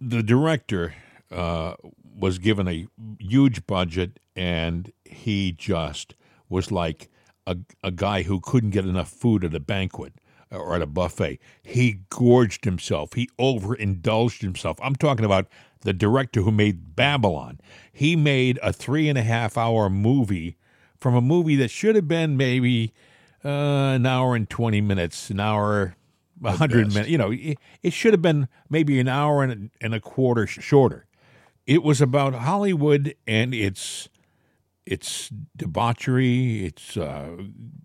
[0.00, 0.94] the director
[1.30, 1.74] uh,
[2.16, 2.86] was given a
[3.18, 6.14] huge budget, and he just
[6.48, 7.08] was like
[7.46, 10.14] a, a guy who couldn't get enough food at a banquet
[10.50, 11.38] or at a buffet.
[11.62, 13.14] He gorged himself.
[13.14, 14.78] He overindulged himself.
[14.82, 15.48] I'm talking about
[15.80, 17.60] the director who made Babylon.
[17.92, 20.56] He made a three and a half hour movie
[20.98, 22.92] from a movie that should have been maybe
[23.44, 25.96] uh, an hour and 20 minutes, an hour,
[26.42, 27.08] a hundred minutes.
[27.08, 31.06] You know, it, it should have been maybe an hour and, and a quarter shorter.
[31.66, 34.08] It was about Hollywood and its
[34.86, 37.36] it's debauchery, it's uh,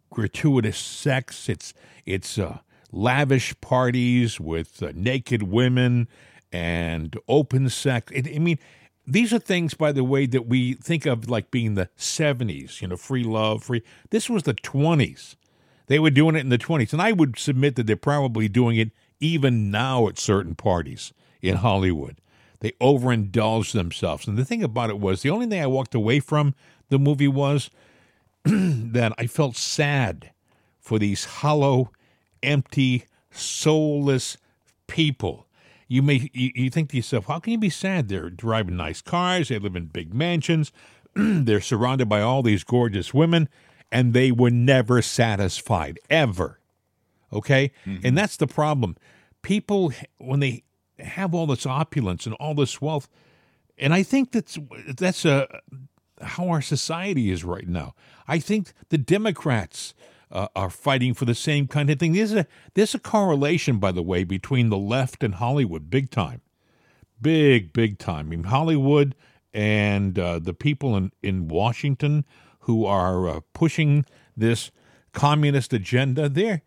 [0.10, 1.74] gratuitous sex, it's
[2.06, 2.60] it's uh,
[2.92, 6.08] lavish parties with uh, naked women
[6.52, 8.12] and open sex.
[8.14, 8.60] It, I mean,
[9.06, 12.88] these are things, by the way, that we think of like being the 70s, you
[12.88, 13.82] know, free love, free.
[14.10, 15.36] This was the 20s.
[15.88, 16.94] They were doing it in the 20s.
[16.94, 21.58] And I would submit that they're probably doing it even now at certain parties in
[21.58, 22.22] Hollywood.
[22.62, 24.28] They overindulge themselves.
[24.28, 26.56] And the thing about it was the only thing I walked away from
[26.90, 27.70] the movie was
[28.44, 30.32] that I felt sad
[30.80, 31.92] for these hollow,
[32.44, 34.38] empty, soulless
[34.88, 35.48] people.
[35.88, 38.10] You may you, you think to yourself, how can you be sad?
[38.10, 40.72] They're driving nice cars, they live in big mansions,
[41.16, 43.50] they're surrounded by all these gorgeous women,
[43.92, 46.60] and they were never satisfied ever.
[47.32, 48.16] Okay, and mm-hmm.
[48.16, 48.98] that's the problem.
[49.42, 50.64] People when they
[51.00, 53.10] have all this opulence and all this wealth,
[53.78, 54.58] and I think that's
[54.98, 55.48] that's a
[56.22, 57.96] how our society is right now.
[58.28, 59.94] I think the Democrats
[60.32, 62.14] uh, are fighting for the same kind of thing.
[62.14, 66.42] There's a there's a correlation, by the way, between the left and Hollywood, big time,
[67.22, 68.28] big big time.
[68.28, 69.16] I mean, Hollywood
[69.54, 72.26] and uh, the people in in Washington
[72.62, 74.06] who are uh, pushing
[74.38, 74.72] this
[75.14, 76.62] communist agenda, they're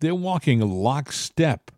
[0.00, 1.71] they're walking lockstep.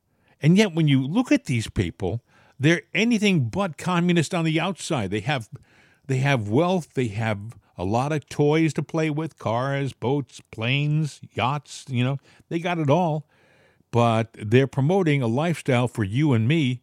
[0.44, 2.20] And yet, when you look at these people,
[2.60, 5.10] they're anything but communist on the outside.
[5.10, 5.48] They have
[6.06, 6.92] they have wealth.
[6.92, 11.86] They have a lot of toys to play with cars, boats, planes, yachts.
[11.88, 12.18] You know,
[12.50, 13.26] they got it all.
[13.90, 16.82] But they're promoting a lifestyle for you and me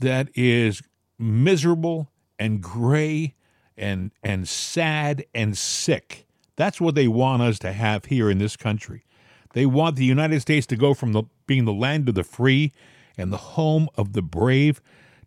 [0.00, 0.82] that is
[1.18, 3.36] miserable and gray
[3.74, 6.26] and, and sad and sick.
[6.56, 9.06] That's what they want us to have here in this country.
[9.54, 12.74] They want the United States to go from the, being the land of the free
[13.18, 14.80] and the home of the brave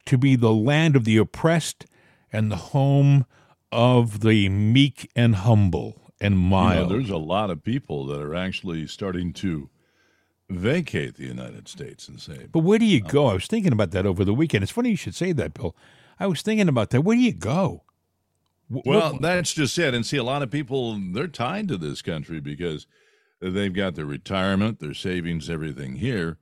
[0.05, 1.85] to be the land of the oppressed
[2.31, 3.25] and the home
[3.71, 6.75] of the meek and humble and mild.
[6.75, 9.69] You know, there's a lot of people that are actually starting to
[10.49, 13.07] vacate the United States and say, But where do you oh.
[13.07, 13.25] go?
[13.27, 14.63] I was thinking about that over the weekend.
[14.63, 15.75] It's funny you should say that, Bill.
[16.19, 17.01] I was thinking about that.
[17.01, 17.83] Where do you go?
[18.69, 19.93] Well, what- that's just it.
[19.93, 22.87] And see, a lot of people, they're tied to this country because
[23.39, 26.37] they've got their retirement, their savings, everything here.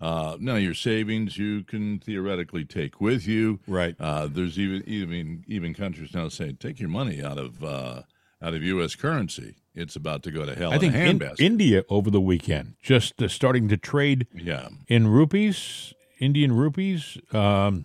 [0.00, 3.60] Uh, now, your savings you can theoretically take with you.
[3.66, 3.96] Right.
[3.98, 8.02] Uh, there's even even even countries now saying take your money out of uh,
[8.42, 8.94] out of U.S.
[8.94, 9.56] currency.
[9.74, 11.20] It's about to go to hell I think in.
[11.38, 14.68] India over the weekend just uh, starting to trade yeah.
[14.86, 17.18] in rupees, Indian rupees.
[17.32, 17.84] Um,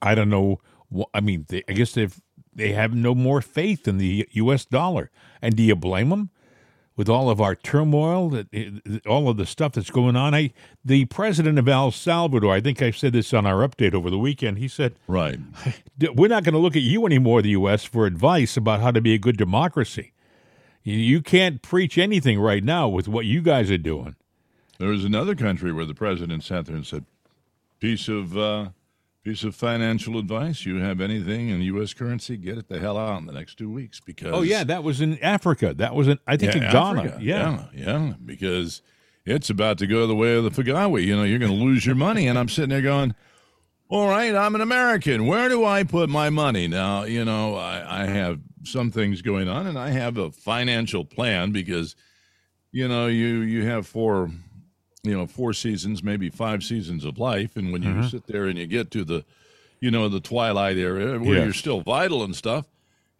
[0.00, 0.60] I don't know.
[1.12, 2.18] I mean, they, I guess they've
[2.54, 4.64] they have no more faith in the U.S.
[4.64, 5.10] dollar.
[5.40, 6.30] And do you blame them?
[6.98, 10.52] With all of our turmoil, that all of the stuff that's going on, I
[10.84, 12.52] the president of El Salvador.
[12.52, 14.58] I think I said this on our update over the weekend.
[14.58, 15.38] He said, Right.
[16.00, 19.00] We're not going to look at you anymore, the U.S., for advice about how to
[19.00, 20.12] be a good democracy.
[20.82, 24.16] You, you can't preach anything right now with what you guys are doing.
[24.78, 27.04] There was another country where the president sat there and said,
[27.78, 28.70] "Piece of uh,
[29.28, 30.64] piece of financial advice.
[30.64, 31.92] You have anything in U.S.
[31.92, 32.36] currency?
[32.36, 35.00] Get it the hell out in the next two weeks because Oh yeah, that was
[35.00, 35.74] in Africa.
[35.74, 37.00] That was in I think in Ghana.
[37.00, 37.18] Africa.
[37.20, 37.64] Yeah.
[37.74, 38.80] yeah, yeah, because
[39.26, 41.04] it's about to go the way of the Fagawi.
[41.04, 43.14] You know, you're going to lose your money, and I'm sitting there going."
[43.90, 45.26] All right, I'm an American.
[45.26, 46.68] Where do I put my money?
[46.68, 51.06] Now, you know, I, I have some things going on and I have a financial
[51.06, 51.96] plan because,
[52.70, 54.30] you know, you you have four,
[55.08, 57.56] you know, four seasons, maybe five seasons of life.
[57.56, 59.24] And when you sit there and you get to the,
[59.80, 61.44] you know, the twilight area where Yes.
[61.44, 62.66] you're still vital and stuff,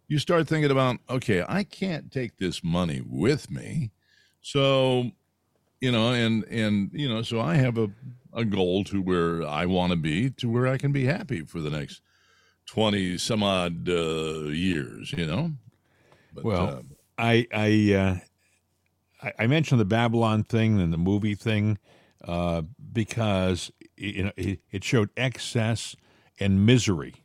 [0.07, 3.91] you start thinking about, okay, I can't take this money with me.
[4.41, 5.11] So,
[5.81, 7.89] you know, and and you know, so I have a
[8.33, 11.59] a goal to where I want to be, to where I can be happy for
[11.61, 12.01] the next
[12.65, 15.13] twenty some odd uh, years.
[15.13, 15.51] You know.
[16.33, 16.81] But, Well, uh,
[17.17, 18.17] I I, uh,
[19.21, 21.77] I I mentioned the Babylon thing and the movie thing
[22.25, 25.95] uh, because you know it, it showed excess
[26.39, 27.15] and misery,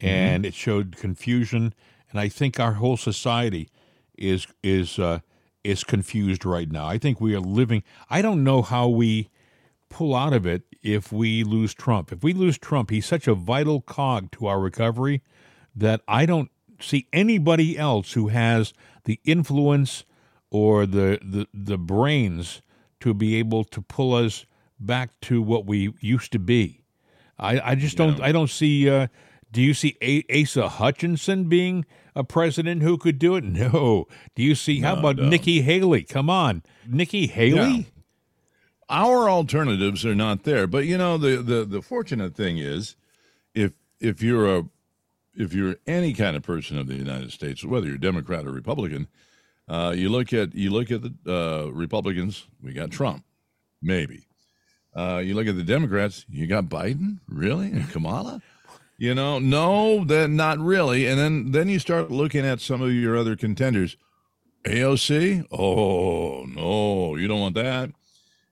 [0.00, 1.74] and it showed confusion,
[2.10, 3.68] and I think our whole society
[4.16, 5.20] is is uh,
[5.64, 6.86] is confused right now.
[6.86, 7.82] I think we are living.
[8.08, 9.30] I don't know how we
[9.88, 12.12] pull out of it if we lose Trump.
[12.12, 15.22] If we lose Trump, he's such a vital cog to our recovery
[15.74, 18.72] that I don't see anybody else who has
[19.04, 20.04] the influence
[20.50, 22.62] or the the, the brains
[23.00, 24.46] to be able to pull us
[24.80, 26.82] back to what we used to be.
[27.38, 29.08] I, I just don't I don't see uh,
[29.52, 31.84] do you see a- Asa Hutchinson being
[32.14, 33.44] a president who could do it?
[33.44, 34.06] No.
[34.34, 35.28] Do you see how No, about no.
[35.28, 36.02] Nikki Haley?
[36.04, 36.62] Come on.
[36.86, 37.76] Nikki Haley?
[37.76, 37.82] Yeah.
[38.88, 40.66] our alternatives are not there.
[40.66, 42.96] But you know, the the the fortunate thing is,
[43.54, 44.64] if if you're a
[45.34, 49.08] if you're any kind of person of the United States, whether you're Democrat or Republican,
[49.68, 51.12] uh, you look at you look at the
[51.66, 52.46] uh, Republicans.
[52.62, 53.24] We got Trump,
[53.82, 54.26] maybe.
[54.94, 56.24] Uh, you look at the Democrats.
[56.28, 58.40] You got Biden, really, and Kamala.
[58.98, 61.06] You know, no, that not really.
[61.06, 63.96] And then then you start looking at some of your other contenders.
[64.64, 65.46] AOC?
[65.52, 67.90] Oh no, you don't want that.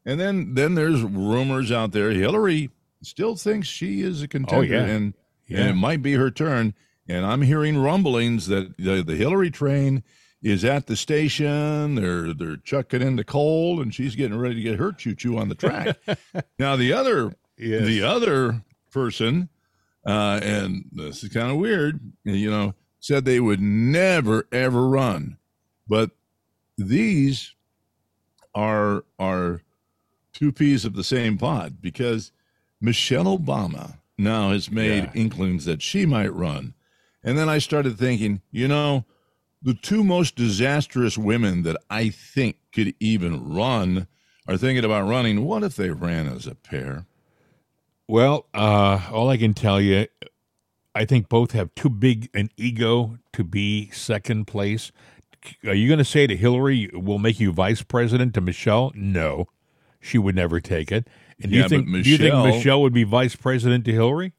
[0.04, 2.10] And then then there's rumors out there.
[2.10, 2.70] Hillary
[3.02, 4.84] still thinks she is a contender, yeah.
[4.84, 5.14] and
[5.46, 5.60] Yeah.
[5.60, 6.74] and it might be her turn.
[7.08, 10.02] And I'm hearing rumblings that the, the Hillary train
[10.44, 11.96] is at the station.
[11.96, 15.38] They're they're chucking in the coal, and she's getting ready to get her choo choo
[15.38, 15.96] on the track.
[16.58, 17.86] now the other Yes.
[17.86, 19.48] the other person,
[20.06, 25.38] uh, and this is kind of weird, you know, said they would never ever run,
[25.88, 26.10] but
[26.76, 27.54] these
[28.54, 29.62] are are
[30.32, 32.32] two peas of the same pod because
[32.80, 35.12] Michelle Obama now has made Yeah.
[35.14, 36.74] inklings that she might run.
[37.22, 39.04] And then I started thinking, you know,
[39.64, 44.06] the two most disastrous women that I think could even run
[44.46, 45.44] are thinking about running.
[45.44, 47.06] What if they ran as a pair?
[48.06, 50.06] Well, uh, all I can tell you,
[50.94, 54.92] I think both have too big an ego to be second place.
[55.66, 58.34] Are you going to say to Hillary, "We'll make you vice president"?
[58.34, 59.48] To Michelle, no,
[60.00, 61.08] she would never take it.
[61.42, 63.92] And do you think but do you think Michelle- Michelle would be vice president to
[63.92, 64.32] Hillary?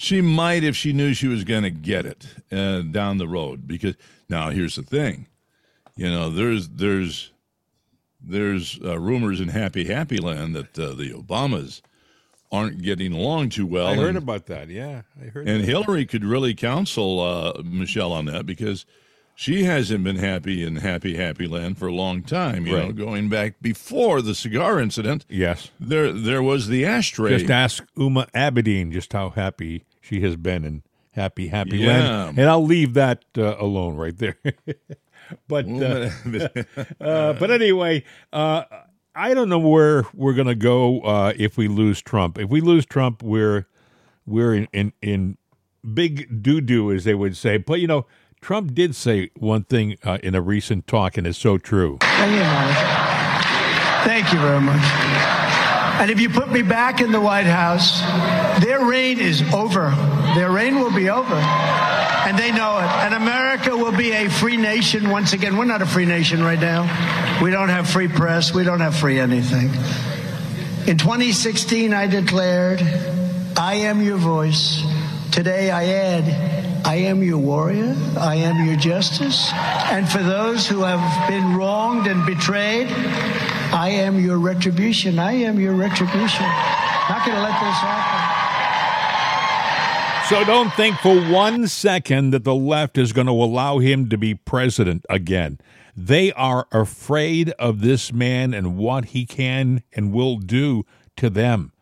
[0.00, 3.66] She might if she knew she was going to get it uh, down the road.
[3.66, 3.96] Because
[4.28, 5.26] now here's the thing,
[5.96, 7.32] you know, there's there's
[8.20, 11.82] there's uh, rumors in Happy Happy Land that uh, the Obamas
[12.52, 13.88] aren't getting along too well.
[13.88, 14.68] I heard and, about that.
[14.68, 15.48] Yeah, I heard.
[15.48, 15.66] and that.
[15.66, 18.86] Hillary could really counsel uh, Michelle on that because
[19.38, 22.66] she hasn't been happy in Happy Happy Land for a long time.
[22.66, 25.70] You know, going back before the cigar incident, yes.
[25.78, 27.38] there there was the ashtray.
[27.38, 30.82] Just ask Huma Abedin just how happy she has been in
[31.12, 31.86] Happy Happy Yeah.
[31.86, 34.38] Land, and I'll leave that uh, alone right there.
[35.46, 36.10] but uh,
[37.00, 38.64] uh, but anyway, uh,
[39.14, 42.40] I don't know where we're gonna go uh, if we lose Trump.
[42.40, 43.68] If we lose Trump, we're
[44.26, 45.38] we're in in, in
[45.94, 47.56] big doo doo, as they would say.
[47.56, 48.04] But you know,
[48.40, 51.98] Trump did say one thing uh, in a recent talk, and it's so true.
[52.00, 53.08] Thank you.
[54.08, 54.82] Thank you very much.
[56.00, 58.00] And if you put me back in the White House,
[58.62, 59.90] their reign is over.
[60.36, 61.34] Their reign will be over.
[61.34, 62.84] And they know it.
[62.84, 65.56] And America will be a free nation once again.
[65.56, 66.82] We're not a free nation right now.
[67.42, 68.54] We don't have free press.
[68.54, 69.70] We don't have free anything.
[70.86, 72.80] In 2016, I declared,
[73.56, 74.82] I am your voice.
[75.32, 77.94] Today, I add, I am your warrior.
[78.18, 79.50] I am your justice.
[79.54, 82.88] And for those who have been wronged and betrayed,
[83.72, 85.18] I am your retribution.
[85.18, 86.46] I am your retribution.
[87.08, 88.18] Not going to let this happen.
[90.28, 94.18] So don't think for one second that the left is going to allow him to
[94.18, 95.58] be president again.
[95.96, 100.84] They are afraid of this man and what he can and will do
[101.16, 101.72] to them.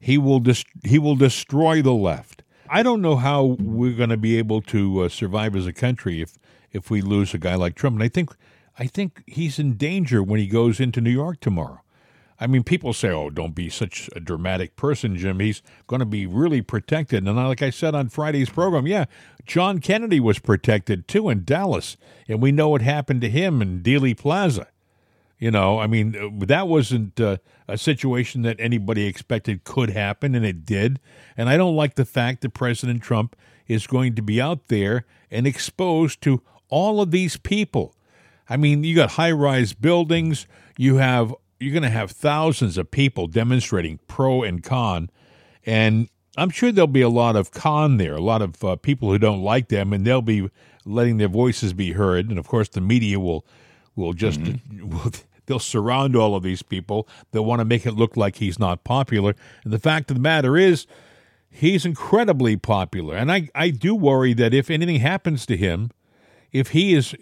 [0.00, 0.42] He will
[0.82, 2.33] he will destroy the left.
[2.74, 6.20] I don't know how we're going to be able to uh, survive as a country
[6.20, 6.36] if
[6.72, 7.94] if we lose a guy like Trump.
[7.94, 8.34] And I think
[8.76, 11.82] I think he's in danger when he goes into New York tomorrow.
[12.40, 16.04] I mean, people say, "Oh, don't be such a dramatic person, Jim." He's going to
[16.04, 17.28] be really protected.
[17.28, 19.04] And like I said on Friday's program, yeah,
[19.46, 21.96] John Kennedy was protected too in Dallas,
[22.26, 24.66] and we know what happened to him in Dealey Plaza.
[25.44, 27.36] You know, I mean, uh, that wasn't uh,
[27.68, 30.98] a situation that anybody expected could happen, and it did.
[31.36, 33.36] And I don't like the fact that President Trump
[33.66, 36.40] is going to be out there and exposed to
[36.70, 37.94] all of these people.
[38.48, 40.46] I mean, you got high-rise buildings.
[40.78, 45.10] You have you're going to have thousands of people demonstrating pro and con,
[45.66, 49.10] and I'm sure there'll be a lot of con there, a lot of uh, people
[49.10, 50.48] who don't like them, and they'll be
[50.86, 52.30] letting their voices be heard.
[52.30, 53.44] And of course, the media will
[53.94, 54.40] will just
[54.72, 55.12] will,
[55.46, 57.08] they'll surround all of these people.
[57.32, 59.34] They'll want to make it look like he's not popular.
[59.64, 60.86] And the fact of the matter is,
[61.50, 63.16] he's incredibly popular.
[63.16, 65.90] And I, I do worry that if anything happens to him,
[66.52, 67.14] if he is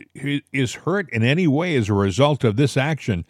[0.52, 3.24] is hurt in any way as a result of this action,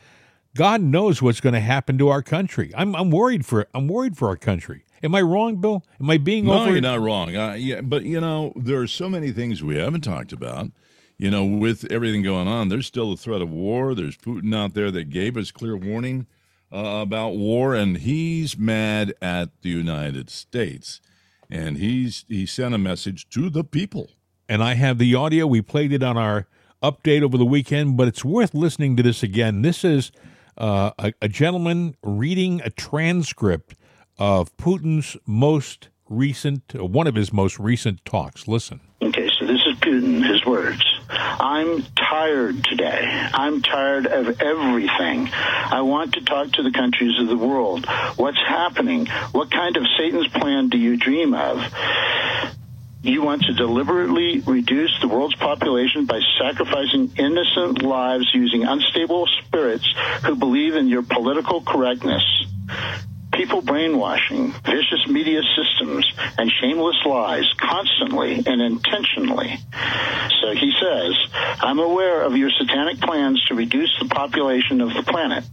[0.56, 2.72] God knows what's going to happen to our country.
[2.76, 4.84] I'm I'm worried for I'm worried for our country.
[5.04, 5.84] Am I wrong, Bill?
[6.00, 6.72] Am I being No, over?
[6.72, 7.34] you're not wrong.
[7.36, 10.70] Uh, yeah, but you know, there are so many things we haven't talked about.
[11.22, 13.94] You know, with everything going on, there's still a threat of war.
[13.94, 16.26] There's Putin out there that gave us clear warning
[16.72, 21.00] uh, about war, and he's mad at the United States,
[21.48, 24.10] and he's he sent a message to the people.
[24.48, 25.46] and I have the audio.
[25.46, 26.48] We played it on our
[26.82, 29.62] update over the weekend, but it's worth listening to this again.
[29.62, 30.10] This is
[30.58, 33.76] uh, a, a gentleman reading a transcript
[34.18, 38.48] of Putin's most recent, uh, one of his most recent talks.
[38.48, 38.80] Listen.
[39.00, 40.82] Okay, so this is Putin, his words.
[41.14, 43.00] I'm tired today.
[43.34, 45.30] I'm tired of everything.
[45.32, 47.86] I want to talk to the countries of the world.
[48.16, 49.06] What's happening?
[49.32, 51.62] What kind of Satan's plan do you dream of?
[53.02, 59.92] You want to deliberately reduce the world's population by sacrificing innocent lives using unstable spirits
[60.24, 62.22] who believe in your political correctness
[63.32, 69.58] people brainwashing, vicious media systems, and shameless lies constantly and intentionally.
[70.40, 71.14] So he says,
[71.60, 75.44] I'm aware of your satanic plans to reduce the population of the planet.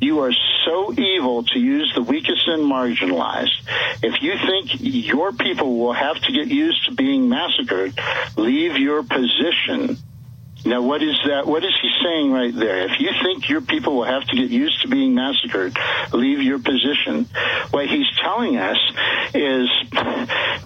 [0.00, 0.32] You are
[0.64, 3.54] so evil to use the weakest and marginalized.
[4.02, 7.98] If you think your people will have to get used to being massacred,
[8.36, 9.98] leave your position
[10.64, 11.46] now, what is that?
[11.46, 12.86] What is he saying right there?
[12.86, 15.76] If you think your people will have to get used to being massacred,
[16.12, 17.26] leave your position.
[17.70, 18.78] What he's telling us
[19.34, 19.68] is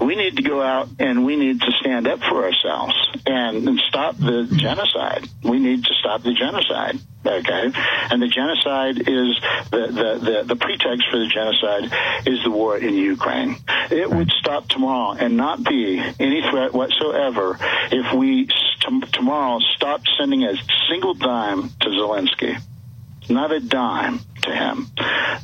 [0.01, 2.95] we need to go out and we need to stand up for ourselves
[3.27, 5.29] and, and stop the genocide.
[5.43, 6.99] We need to stop the genocide.
[7.27, 7.73] Okay,
[8.11, 9.41] and the genocide is
[9.71, 11.85] the, the, the, the pretext for the genocide
[12.27, 13.57] is the war in Ukraine.
[13.91, 17.59] It would stop tomorrow and not be any threat whatsoever
[17.91, 20.55] if we t- tomorrow stopped sending a
[20.89, 22.63] single dime to Zelensky,
[23.29, 24.87] not a dime to him.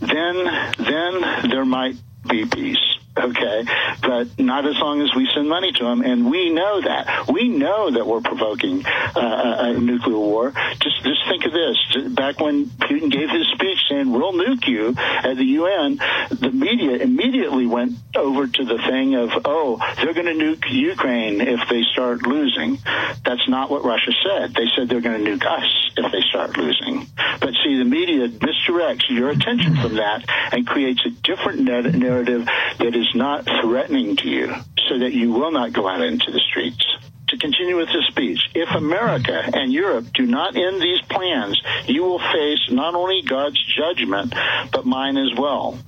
[0.01, 0.45] Then
[0.79, 1.97] then there might
[2.27, 3.65] be peace okay?
[4.03, 7.31] But not as long as we send money to them, and we know that.
[7.33, 10.53] We know that we're provoking uh, a nuclear war.
[10.81, 14.95] Just just think of this: back when Putin gave his speech saying "We'll nuke you"
[14.99, 15.97] at the UN,
[16.31, 21.41] the media immediately went over to the thing of, "Oh, they're going to nuke Ukraine
[21.41, 22.79] if they start losing."
[23.25, 24.55] That's not what Russia said.
[24.55, 27.07] They said they're going to nuke us if they start losing.
[27.41, 32.47] But see, the media misdirects your attention from that and creates a different narrative
[32.79, 34.55] that is is not threatening to you
[34.89, 36.85] so that you will not go out into the streets.
[37.29, 42.03] To continue with this speech, if America and Europe do not end these plans, you
[42.05, 44.35] will face not only God's judgment,
[44.73, 45.79] but mine as well.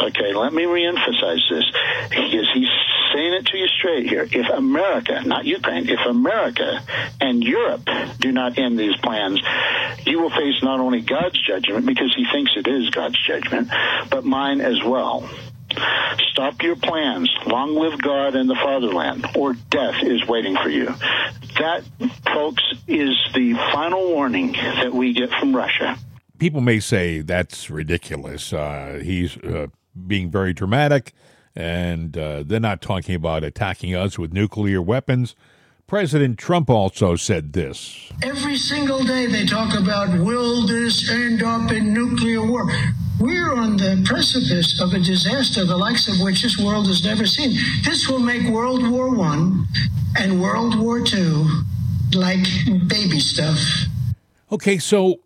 [0.00, 1.64] Okay, let me reemphasize this
[2.08, 2.68] because he's
[3.14, 4.26] saying it to you straight here.
[4.30, 6.80] If America, not Ukraine, if America
[7.20, 7.86] and Europe
[8.18, 9.40] do not end these plans,
[10.06, 13.68] you will face not only God's judgment because he thinks it is God's judgment,
[14.10, 15.28] but mine as well.
[16.30, 17.30] Stop your plans.
[17.46, 20.86] Long live God and the fatherland, or death is waiting for you.
[21.58, 21.84] That,
[22.32, 25.96] folks, is the final warning that we get from Russia.
[26.38, 28.52] People may say that's ridiculous.
[28.52, 29.68] Uh, he's uh,
[30.06, 31.12] being very dramatic,
[31.54, 35.36] and uh, they're not talking about attacking us with nuclear weapons.
[35.86, 38.10] President Trump also said this.
[38.22, 42.66] Every single day they talk about will this end up in nuclear war?
[43.20, 47.26] We're on the precipice of a disaster the likes of which this world has never
[47.26, 47.56] seen.
[47.84, 49.66] This will make World War One
[50.18, 51.46] and World War Two
[52.14, 52.46] like
[52.88, 53.58] baby stuff.
[54.50, 55.20] Okay, so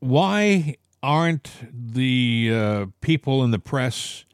[0.00, 4.24] why aren't the uh, people in the press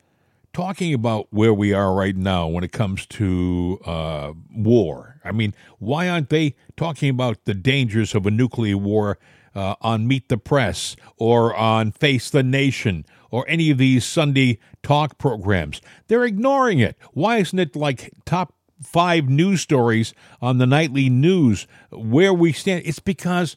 [0.53, 5.21] talking about where we are right now when it comes to uh, war?
[5.25, 9.19] I mean, why aren't they talking about the dangers of a nuclear war
[9.55, 14.59] uh, on Meet the Press or on Face the Nation or any of these Sunday
[14.83, 15.81] talk programs.
[16.09, 16.97] They're ignoring it.
[17.13, 22.83] Why isn't it like top five news stories on the nightly news where we stand?
[22.87, 23.57] It's because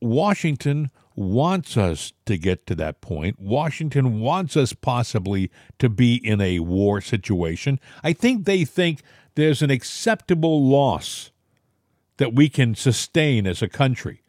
[0.00, 3.40] Washington wants us to get to that point.
[3.40, 7.80] Washington wants us possibly to be in a war situation.
[8.04, 9.02] I think they think
[9.34, 11.30] there's an acceptable loss
[12.18, 14.22] that we can sustain as a country.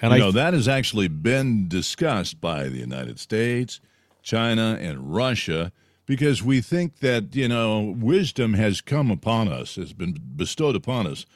[0.00, 3.80] And you I know that has actually been discussed by the United States,
[4.22, 5.72] China, and Russia
[6.06, 11.06] because we think that you know wisdom has come upon us, has been bestowed upon
[11.06, 11.26] us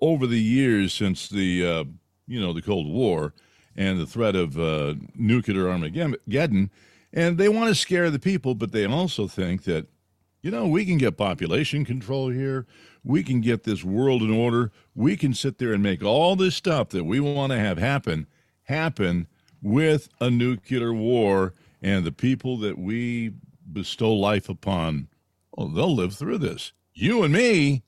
[0.00, 1.84] over the years since the uh,
[2.26, 3.34] you know the Cold War
[3.76, 6.70] and the threat of uh, nuclear Armageddon,
[7.12, 9.86] and they want to scare the people, but they also think that
[10.44, 12.66] you know we can get population control here
[13.04, 14.72] we can get this world in order.
[14.94, 18.26] We can sit there and make all this stuff that we want to have happen
[18.64, 19.28] happen
[19.60, 23.32] with a nuclear war, and the people that we
[23.70, 25.08] bestow life upon,
[25.56, 26.72] oh, they'll live through this.
[26.94, 27.82] You and me,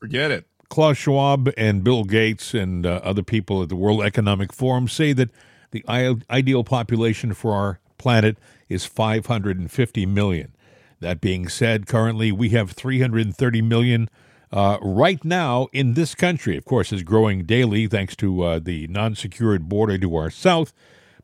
[0.00, 0.46] forget it.
[0.68, 5.12] Klaus Schwab and Bill Gates and uh, other people at the World Economic Forum say
[5.12, 5.30] that
[5.70, 5.84] the
[6.28, 8.36] ideal population for our planet
[8.68, 10.55] is 550 million.
[11.00, 14.08] That being said, currently we have 330 million
[14.52, 16.56] uh, right now in this country.
[16.56, 20.72] Of course, is growing daily thanks to uh, the non-secured border to our south.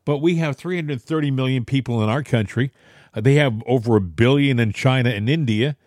[0.05, 2.71] But we have 330 million people in our country.
[3.13, 5.77] Uh, they have over a billion in China and India.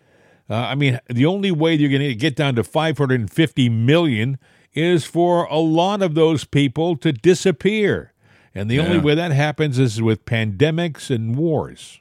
[0.49, 4.39] Uh, I mean, the only way you're going to get down to 550 million
[4.73, 8.13] is for a lot of those people to disappear.
[8.55, 11.99] And the only way that happens is with pandemics and wars.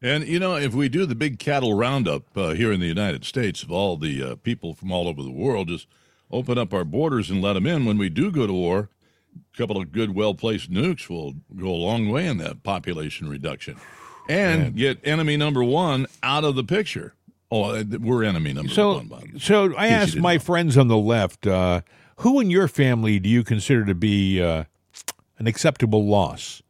[0.00, 3.24] And you know, if we do the big cattle roundup uh, here in the United
[3.24, 5.88] States of all the uh, people from all over the world, just
[6.30, 7.84] open up our borders and let them in.
[7.84, 8.90] When we do go to war,
[9.52, 13.76] a couple of good, well-placed nukes will go a long way in that population reduction,
[14.28, 17.14] and get enemy number one out of the picture.
[17.50, 19.06] Oh, uh, we're enemy number So, one.
[19.06, 19.24] Bob.
[19.40, 20.38] so I asked my know.
[20.40, 21.80] friends on the left, uh,
[22.18, 24.64] who in your family do you consider to be uh,
[25.38, 26.62] an acceptable loss?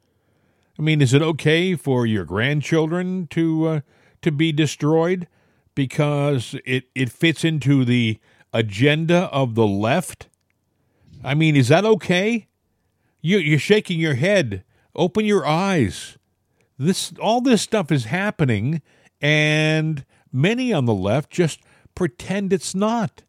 [0.78, 3.80] I mean, is it okay for your grandchildren to uh,
[4.22, 5.26] to be destroyed
[5.74, 8.18] because it, it fits into the
[8.52, 10.28] agenda of the left?
[11.24, 12.46] I mean, is that okay?
[13.20, 14.64] You you're shaking your head.
[14.94, 16.16] Open your eyes.
[16.78, 18.80] This all this stuff is happening,
[19.20, 21.60] and many on the left just
[21.96, 23.22] pretend it's not.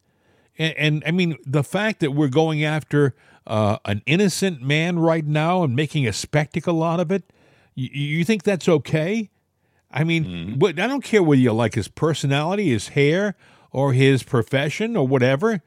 [0.59, 3.15] And, and I mean, the fact that we're going after
[3.47, 7.23] uh, an innocent man right now and making a spectacle out of it,
[7.79, 9.29] you, you think that's okay?
[9.91, 10.59] I mean, mm-hmm.
[10.59, 13.35] what, I don't care whether you like his personality, his hair,
[13.71, 15.61] or his profession, or whatever.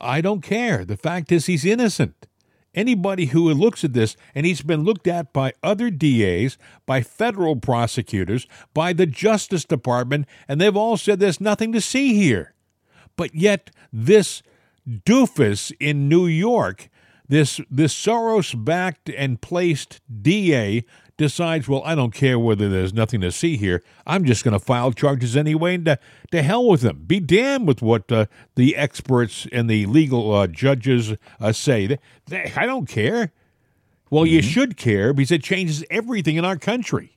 [0.00, 0.84] I don't care.
[0.84, 2.26] The fact is, he's innocent.
[2.74, 7.56] Anybody who looks at this, and he's been looked at by other DAs, by federal
[7.56, 12.54] prosecutors, by the Justice Department, and they've all said there's nothing to see here.
[13.16, 14.42] But yet, this
[14.88, 16.88] doofus in New York,
[17.28, 20.84] this this Soros-backed and placed DA
[21.16, 23.82] decides, well, I don't care whether there's nothing to see here.
[24.06, 25.98] I'm just going to file charges anyway, and to,
[26.32, 27.04] to hell with them.
[27.06, 31.86] Be damned with what uh, the experts and the legal uh, judges uh, say.
[31.86, 33.32] They- they- I don't care.
[34.10, 37.16] Well, you should care because it changes everything in our country.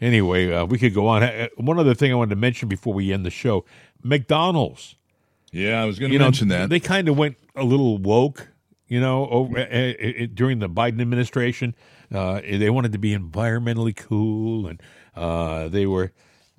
[0.00, 1.22] Anyway, uh, we could go on.
[1.22, 3.64] Uh, One other thing I wanted to mention before we end the show
[4.02, 4.96] McDonald's
[5.52, 6.68] Yeah, I was going to you know, mention that.
[6.68, 8.48] They kind of went a little woke,
[8.88, 11.74] you know, over, uh, uh, during the Biden administration.
[12.12, 14.82] Uh, they wanted to be environmentally cool, and
[15.16, 16.12] uh, they were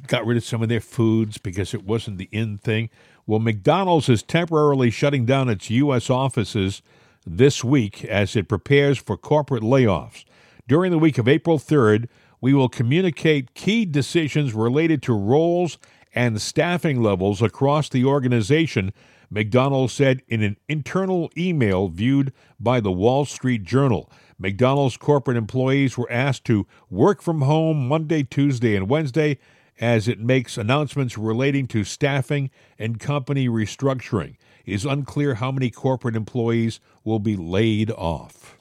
[0.08, 2.90] got rid of some of their foods because it wasn't the in thing.
[3.26, 6.10] Well, McDonald's is temporarily shutting down its U.S.
[6.10, 6.82] offices
[7.26, 10.26] this week as it prepares for corporate layoffs.
[10.68, 12.08] During the week of April 3rd,
[12.42, 15.78] we will communicate key decisions related to roles
[16.14, 18.94] and staffing levels across the organization,
[19.30, 24.12] McDonald's said in an internal email viewed by the Wall Street Journal.
[24.38, 29.38] McDonald's corporate employees were asked to work from home Monday, Tuesday, and Wednesday
[29.80, 32.50] as it makes announcements relating to staffing
[32.80, 34.36] and company restructuring.
[34.66, 38.58] It is unclear how many corporate employees will be laid off.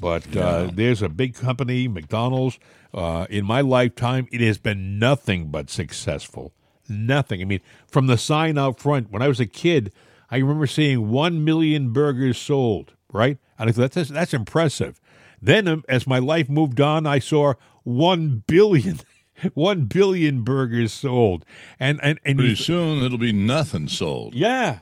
[0.00, 2.58] But uh, there's a big company, McDonald's.
[2.94, 6.52] Uh, in my lifetime, it has been nothing but successful.
[6.88, 7.40] Nothing.
[7.40, 9.92] I mean, from the sign out front, when I was a kid,
[10.30, 13.38] I remember seeing 1 million burgers sold, right?
[13.58, 15.00] And I thought, that's, that's impressive.
[15.40, 19.00] Then, um, as my life moved on, I saw 1 billion.
[19.54, 21.44] 1 billion burgers sold.
[21.78, 24.34] And, and, and Pretty you- soon it'll be nothing sold.
[24.34, 24.80] yeah,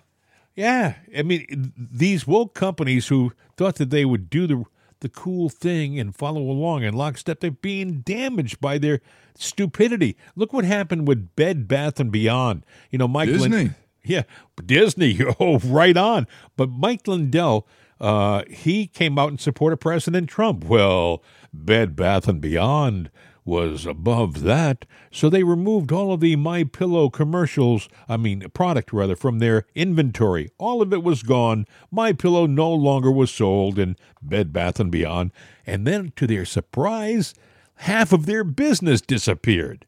[0.55, 0.95] yeah.
[1.17, 4.65] I mean, these woke companies who thought that they would do the
[5.01, 9.01] the cool thing and follow along in lockstep, they're being damaged by their
[9.35, 10.17] stupidity.
[10.35, 12.65] Look what happened with Bed Bath and Beyond.
[12.91, 13.71] You know, Mike Disney.
[14.05, 14.23] yeah,
[14.65, 15.21] Disney.
[15.41, 16.27] Oh, right on.
[16.57, 17.67] But Mike Lindell,
[18.01, 20.65] uh, he came out in support of President Trump.
[20.65, 21.23] Well,
[21.53, 23.11] Bed Bath and Beyond
[23.47, 27.89] was above that, so they removed all of the My Pillow commercials.
[28.09, 30.51] I mean, product rather, from their inventory.
[30.59, 31.67] All of it was gone.
[31.91, 35.33] My Pillow no longer was sold in Bed Bath and Beyond.
[35.67, 37.33] And then, to their surprise,
[37.77, 39.87] half of their business disappeared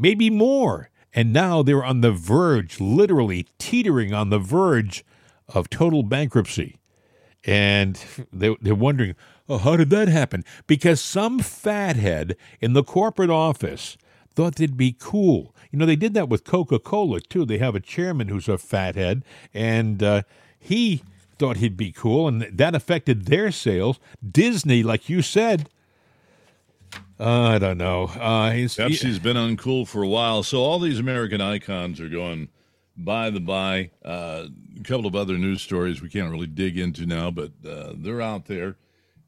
[0.00, 0.90] maybe more.
[1.12, 5.04] And now they're on the verge, literally teetering on the verge
[5.48, 6.78] of total bankruptcy.
[7.44, 9.14] And they, they're wondering,
[9.50, 10.44] oh, how did that happen?
[10.66, 13.98] Because some fathead in the corporate office
[14.34, 15.54] thought they'd be cool.
[15.70, 17.44] You know, they did that with Coca Cola, too.
[17.44, 20.22] They have a chairman who's a fathead, and uh,
[20.58, 21.02] he
[21.38, 23.98] thought he'd be cool, and that affected their sales.
[24.26, 25.68] Disney, like you said,
[27.18, 28.04] I don't know.
[28.04, 32.48] Uh, he's, Pepsi's been uncool for a while, so all these American icons are going
[32.96, 33.90] by the by.
[34.04, 34.46] Uh,
[34.78, 38.22] a couple of other news stories we can't really dig into now, but uh, they're
[38.22, 38.76] out there.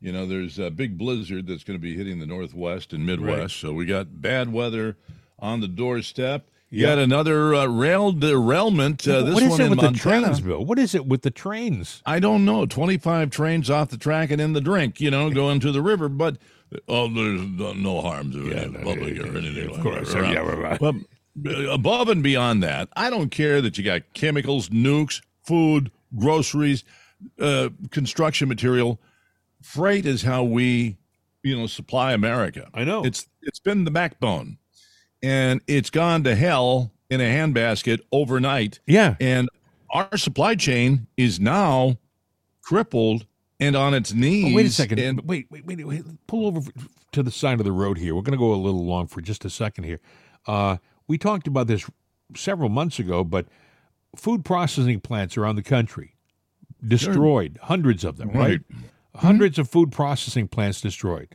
[0.02, 3.38] You know, there's a big blizzard that's going to be hitting the Northwest and Midwest,
[3.38, 3.50] Right.
[3.50, 4.96] so we got bad weather
[5.38, 6.48] on the doorstep.
[6.70, 6.88] You Yeah.
[6.96, 9.06] got another uh, rail derailment.
[9.06, 9.92] Uh, this what is one it in with Montana.
[10.20, 10.64] the trains, Bill?
[10.64, 12.02] What is it with the trains?
[12.04, 12.66] I don't know.
[12.66, 16.08] 25 trains off the track and in the drink, you know, going to the river.
[16.08, 16.38] But,
[16.88, 17.42] oh, there's
[17.76, 20.12] no- harm to Yeah, no, public yeah, or anything of like course.
[20.14, 20.32] that.
[20.32, 20.80] Yeah, right, right.
[20.80, 20.96] But
[21.70, 26.82] above and beyond that, I don't care that you got chemicals, nukes, food, groceries,
[27.38, 28.98] uh, construction material.
[29.62, 30.98] Freight is how we,
[31.42, 32.68] you know, supply America.
[32.74, 33.04] I know.
[33.04, 34.58] It's it's been the backbone,
[35.22, 38.80] and it's gone to hell in a handbasket overnight.
[38.86, 39.16] Yeah.
[39.20, 39.48] And
[39.90, 41.98] our supply chain is now
[42.62, 43.26] crippled
[43.60, 44.52] and on its knees.
[44.52, 44.98] Oh, wait a second.
[44.98, 46.02] And wait, wait, wait, wait.
[46.26, 46.70] Pull over
[47.12, 48.14] to the side of the road here.
[48.14, 50.00] We're going to go a little long for just a second here.
[50.46, 51.88] Uh, we talked about this
[52.34, 53.46] several months ago, but
[54.16, 56.16] food processing plants around the country
[56.86, 58.60] destroyed, hundreds of them, right?
[58.70, 58.82] Right.
[59.16, 61.28] Hundreds of food processing plants destroyed.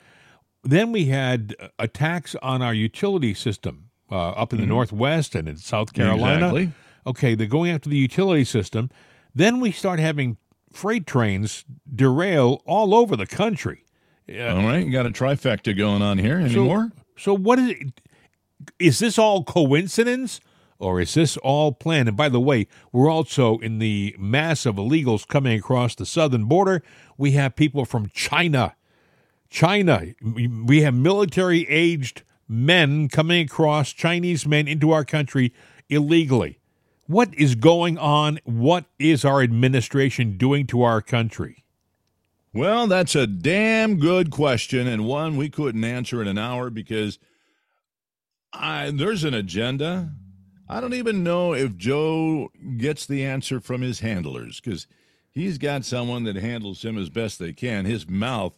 [0.63, 5.47] Then we had uh, attacks on our utility system uh, up in the Northwest and
[5.47, 6.47] in South Carolina.
[6.47, 6.71] Exactly.
[7.05, 8.89] Okay, they're going after the utility system.
[9.34, 10.38] Then we start having
[10.73, 11.63] freight trains
[11.93, 13.86] derail all over the country.
[14.55, 16.91] all right, you got a trifecta going on here anymore?
[17.17, 18.01] So what is it?
[18.80, 20.41] Is this all coincidence
[20.80, 22.07] or is this all planned?
[22.07, 26.45] And by the way, we're also in the mass of illegals coming across the southern
[26.45, 26.84] border.
[27.17, 28.75] We have people from China.
[29.49, 30.03] China.
[30.21, 35.53] We have military aged men coming across, Chinese men into our country
[35.89, 36.59] illegally.
[37.07, 38.39] What is going on?
[38.43, 41.63] What is our administration doing to our country?
[42.53, 47.19] Well, that's a damn good question, and one we couldn't answer in an hour because
[48.51, 50.11] I, there's an agenda.
[50.70, 54.88] I don't even know if Joe gets the answer from his handlers because
[55.32, 57.86] he's got someone that handles him as best they can.
[57.86, 58.57] His mouth,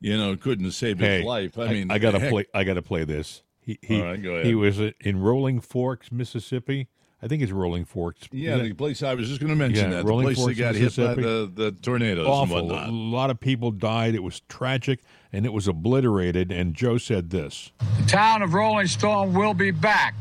[0.00, 1.58] you know, couldn't save his life.
[1.58, 2.46] I, mean, I gotta heck, play.
[2.54, 3.42] I gotta play this.
[3.60, 4.46] He he, All right, go ahead.
[4.46, 6.88] he was in Rolling Forks, Mississippi.
[7.22, 8.28] I think it's Rolling Forks.
[8.32, 10.58] Yeah, the place I was just going to mention Yeah, that Rolling the place Forks,
[10.58, 12.70] that got hit by the, the tornadoes awful.
[12.70, 14.14] and A lot of people died.
[14.14, 15.00] It was tragic,
[15.32, 16.52] and it was obliterated.
[16.52, 17.72] And Joe said this.
[18.02, 20.14] The town of Rolling Stone will be back,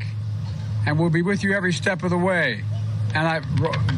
[0.85, 2.63] and we'll be with you every step of the way.
[3.15, 3.39] And I,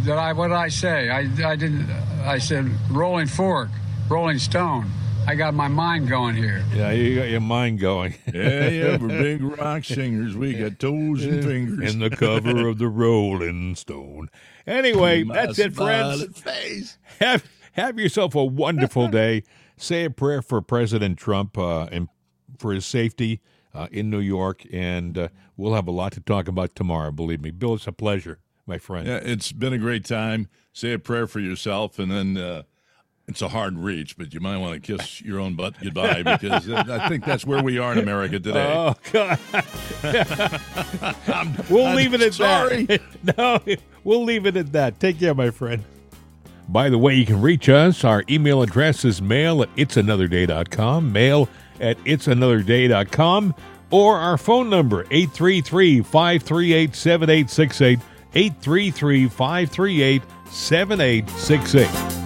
[0.06, 1.10] that I, what did I say?
[1.10, 1.90] I, I didn't.
[2.24, 3.70] I said Rolling Fork,
[4.10, 4.92] Rolling Stone.
[5.28, 6.64] I got my mind going here.
[6.76, 8.14] Yeah, you got your mind going.
[8.34, 10.36] yeah, yeah, we're big rock singers.
[10.36, 11.94] We got toes and fingers.
[11.94, 14.30] in the cover of the Rolling Stone.
[14.68, 16.18] Anyway, My that's it, friends.
[16.18, 16.98] smiling Face.
[17.20, 19.44] have have yourself a wonderful day.
[19.78, 22.08] Say a prayer for President Trump uh, and
[22.58, 23.42] for his safety
[23.76, 27.12] uh, in New York, and uh, we'll have a lot to talk about tomorrow.
[27.12, 29.08] Believe me, Bill, it's a pleasure, my friend.
[29.08, 30.48] Yeah, it's been a great time.
[30.74, 32.64] Say a prayer for yourself, and then uh,
[33.28, 36.70] it's a hard reach, but you might want to kiss your own butt goodbye because
[36.70, 38.74] I think that's where we are in America today.
[38.74, 39.40] Oh God!
[41.70, 42.86] we'll I'm leave it at sorry.
[42.86, 43.38] that.
[43.38, 43.60] no,
[44.04, 45.00] we'll leave it at that.
[45.00, 45.84] Take care, my friend.
[46.68, 48.04] By the way, you can reach us.
[48.04, 51.48] Our email address is mail at itsanotherday.com, mail
[51.80, 53.56] at itsanotherday.com,
[53.92, 58.00] or our phone number, 833 538 7868,
[58.34, 62.26] 833 538 7868.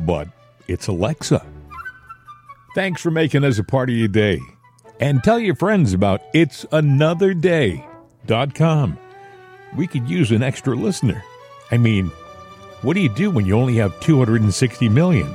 [0.00, 0.26] But
[0.66, 1.46] it's Alexa.
[2.76, 4.38] Thanks for making us a part of your day.
[5.00, 8.98] And tell your friends about It's Another it'sanotherday.com.
[9.78, 11.24] We could use an extra listener.
[11.70, 12.08] I mean,
[12.82, 15.34] what do you do when you only have 260 million?